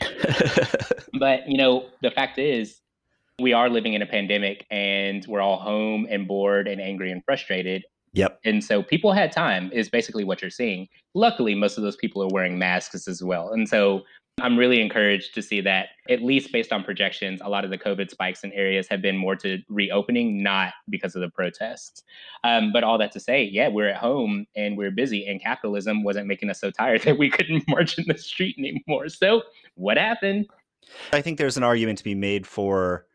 [1.19, 2.81] but, you know, the fact is,
[3.41, 7.25] we are living in a pandemic and we're all home and bored and angry and
[7.25, 7.85] frustrated.
[8.15, 8.41] Yep.
[8.45, 10.89] And so people had time, is basically what you're seeing.
[11.15, 13.53] Luckily, most of those people are wearing masks as well.
[13.53, 14.03] And so
[14.41, 17.79] I'm really encouraged to see that, at least based on projections, a lot of the
[17.79, 22.03] COVID spikes in areas have been more to reopening, not because of the protests.
[22.45, 26.05] Um, but all that to say, yeah, we're at home and we're busy, and capitalism
[26.05, 29.09] wasn't making us so tired that we couldn't march in the street anymore.
[29.09, 29.43] So,
[29.75, 30.47] what happened?
[31.13, 33.07] I think there's an argument to be made for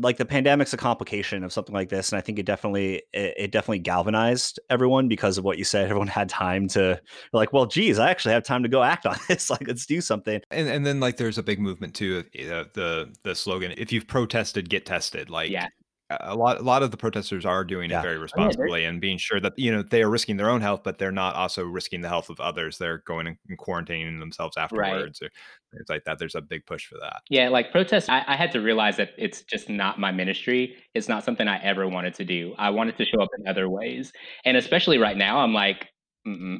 [0.00, 3.34] like the pandemic's a complication of something like this and i think it definitely it,
[3.36, 5.84] it, definitely galvanized everyone because of what you said.
[5.84, 7.00] Everyone had time to
[7.32, 10.00] like well geez i actually have time to go act on this like let's do
[10.00, 10.40] something.
[10.50, 14.06] And and then like there's a big movement too uh, the the slogan if you've
[14.06, 15.68] protested get tested like yeah
[16.10, 17.98] a lot a lot of the protesters are doing yeah.
[17.98, 20.82] it very responsibly and being sure that you know they are risking their own health
[20.84, 25.20] but they're not also risking the health of others they're going and quarantining themselves afterwards
[25.20, 25.28] right.
[25.28, 28.36] or things like that there's a big push for that yeah like protests I, I,
[28.36, 32.14] had to realize that it's just not my ministry it's not something i ever wanted
[32.14, 34.12] to do i wanted to show up in other ways
[34.44, 35.88] and especially right now i'm like
[36.26, 36.58] Mm-mm.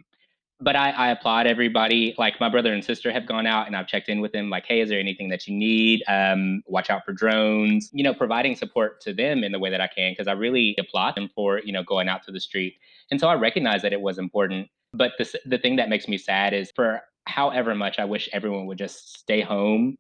[0.61, 2.15] But I, I, applaud everybody.
[2.17, 4.65] Like my brother and sister have gone out and I've checked in with them, like,
[4.67, 6.03] hey, is there anything that you need?
[6.09, 9.83] Um, watch out for drones, you know, providing support to them in the way that
[9.83, 12.77] I can, because I really applaud them for, you know, going out to the street.
[13.11, 14.69] And so I recognize that it was important.
[14.95, 18.67] But the, the thing that makes me sad is for however much I wish everyone
[18.67, 19.97] would just stay home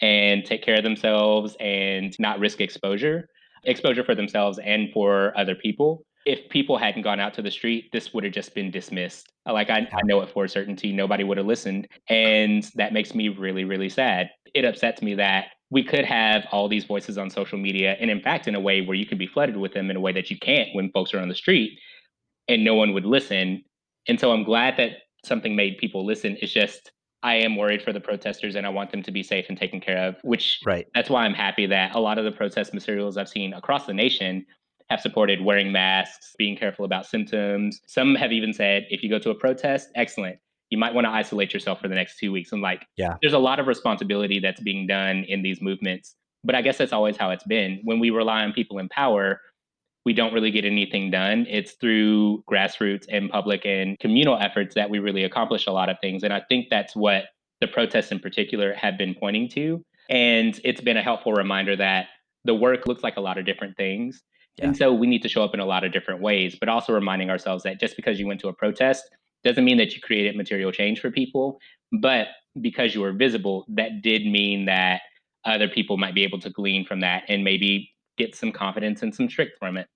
[0.00, 3.28] and take care of themselves and not risk exposure,
[3.64, 7.88] exposure for themselves and for other people if people hadn't gone out to the street,
[7.90, 9.32] this would have just been dismissed.
[9.48, 11.88] Uh, like I, I know it for a certainty, nobody would have listened.
[12.10, 14.28] And that makes me really, really sad.
[14.54, 18.20] It upsets me that we could have all these voices on social media, and in
[18.20, 20.30] fact, in a way where you could be flooded with them in a way that
[20.30, 21.78] you can't when folks are on the street
[22.46, 23.64] and no one would listen.
[24.06, 24.92] And so I'm glad that
[25.24, 26.36] something made people listen.
[26.42, 29.46] It's just I am worried for the protesters and I want them to be safe
[29.48, 30.86] and taken care of, which right.
[30.94, 33.94] that's why I'm happy that a lot of the protest materials I've seen across the
[33.94, 34.44] nation
[34.90, 37.80] have supported wearing masks, being careful about symptoms.
[37.86, 40.38] Some have even said if you go to a protest, excellent.
[40.70, 42.52] You might want to isolate yourself for the next two weeks.
[42.52, 46.14] I'm like, yeah, there's a lot of responsibility that's being done in these movements.
[46.44, 47.80] But I guess that's always how it's been.
[47.84, 49.40] When we rely on people in power,
[50.04, 51.46] we don't really get anything done.
[51.48, 55.96] It's through grassroots and public and communal efforts that we really accomplish a lot of
[56.00, 56.22] things.
[56.22, 57.24] And I think that's what
[57.60, 59.82] the protests in particular have been pointing to.
[60.08, 62.06] And it's been a helpful reminder that
[62.44, 64.22] the work looks like a lot of different things.
[64.58, 64.66] Yeah.
[64.66, 66.92] And so we need to show up in a lot of different ways, but also
[66.92, 69.08] reminding ourselves that just because you went to a protest
[69.44, 71.60] doesn't mean that you created material change for people.
[72.00, 72.28] But
[72.60, 75.02] because you were visible, that did mean that
[75.44, 79.14] other people might be able to glean from that and maybe get some confidence and
[79.14, 79.86] some strength from it.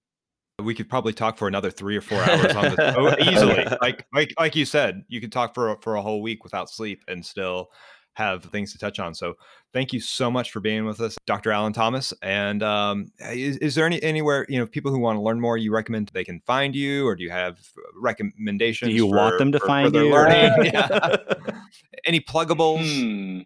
[0.60, 3.66] We could probably talk for another three or four hours on this oh, easily.
[3.80, 7.02] Like, like, like you said, you could talk for for a whole week without sleep
[7.08, 7.70] and still
[8.14, 9.14] have things to touch on.
[9.14, 9.34] So
[9.72, 11.52] thank you so much for being with us, Dr.
[11.52, 12.12] Alan Thomas.
[12.22, 15.56] And um, is, is, there any anywhere you know people who want to learn more
[15.56, 17.58] you recommend they can find you, or do you have
[17.96, 18.90] recommendations?
[18.90, 20.10] Do you for, want them to for, find you?
[20.10, 20.72] Learning?
[22.06, 22.82] any pluggables?
[22.82, 23.40] Hmm.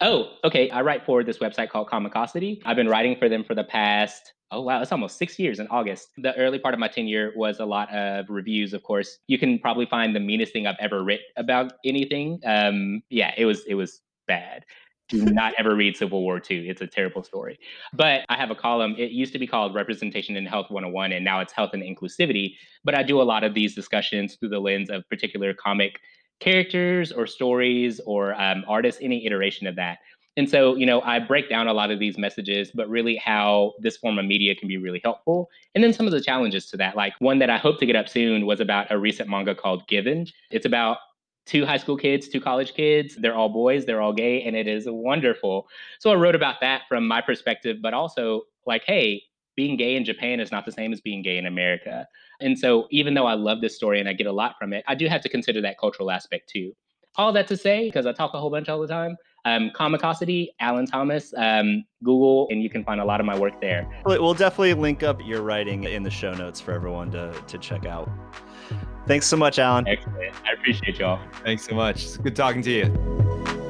[0.00, 0.70] Oh, okay.
[0.70, 2.60] I write for this website called Comicosity.
[2.64, 5.66] I've been writing for them for the past oh wow, it's almost six years in
[5.68, 6.08] August.
[6.18, 9.18] The early part of my tenure was a lot of reviews, of course.
[9.26, 12.40] You can probably find the meanest thing I've ever written about anything.
[12.44, 14.64] Um, yeah, it was it was bad.
[15.08, 16.68] Do not ever read Civil War II.
[16.68, 17.58] It's a terrible story.
[17.92, 18.94] But I have a column.
[18.96, 22.54] It used to be called Representation in Health 101, and now it's Health and Inclusivity.
[22.84, 26.00] But I do a lot of these discussions through the lens of particular comic
[26.40, 29.98] characters or stories or um, artists, any iteration of that.
[30.36, 33.74] And so, you know, I break down a lot of these messages, but really how
[33.78, 35.48] this form of media can be really helpful.
[35.74, 36.96] And then some of the challenges to that.
[36.96, 39.86] Like one that I hope to get up soon was about a recent manga called
[39.86, 40.26] Given.
[40.50, 40.98] It's about
[41.46, 43.16] two high school kids, two college kids.
[43.16, 45.68] They're all boys, they're all gay, and it is wonderful.
[45.98, 49.22] So I wrote about that from my perspective, but also like, hey,
[49.56, 52.08] being gay in Japan is not the same as being gay in America.
[52.40, 54.84] And so even though I love this story and I get a lot from it,
[54.88, 56.72] I do have to consider that cultural aspect too.
[57.16, 60.48] All that to say, because I talk a whole bunch all the time, um, Comicosity,
[60.58, 63.88] Alan Thomas, um, Google, and you can find a lot of my work there.
[64.04, 67.86] We'll definitely link up your writing in the show notes for everyone to, to check
[67.86, 68.10] out.
[69.06, 69.86] Thanks so much, Alan.
[69.86, 70.34] Excellent.
[70.44, 71.20] I appreciate y'all.
[71.44, 72.04] Thanks so much.
[72.04, 73.63] It's good talking to you.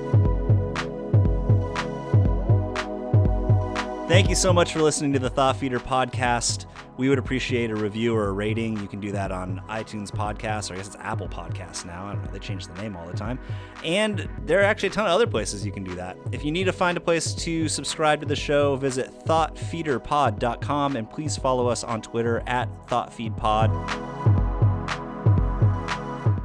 [4.06, 6.66] Thank you so much for listening to the Thought Feeder podcast.
[6.98, 8.78] We would appreciate a review or a rating.
[8.78, 12.06] You can do that on iTunes Podcasts, or I guess it's Apple Podcasts now.
[12.06, 13.38] I don't know, they change the name all the time.
[13.82, 16.18] And there are actually a ton of other places you can do that.
[16.32, 21.10] If you need to find a place to subscribe to the show, visit thoughtfeederpod.com and
[21.10, 23.70] please follow us on Twitter at thoughtfeedpod.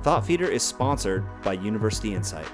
[0.02, 2.48] Thought Feeder is sponsored by University Insight.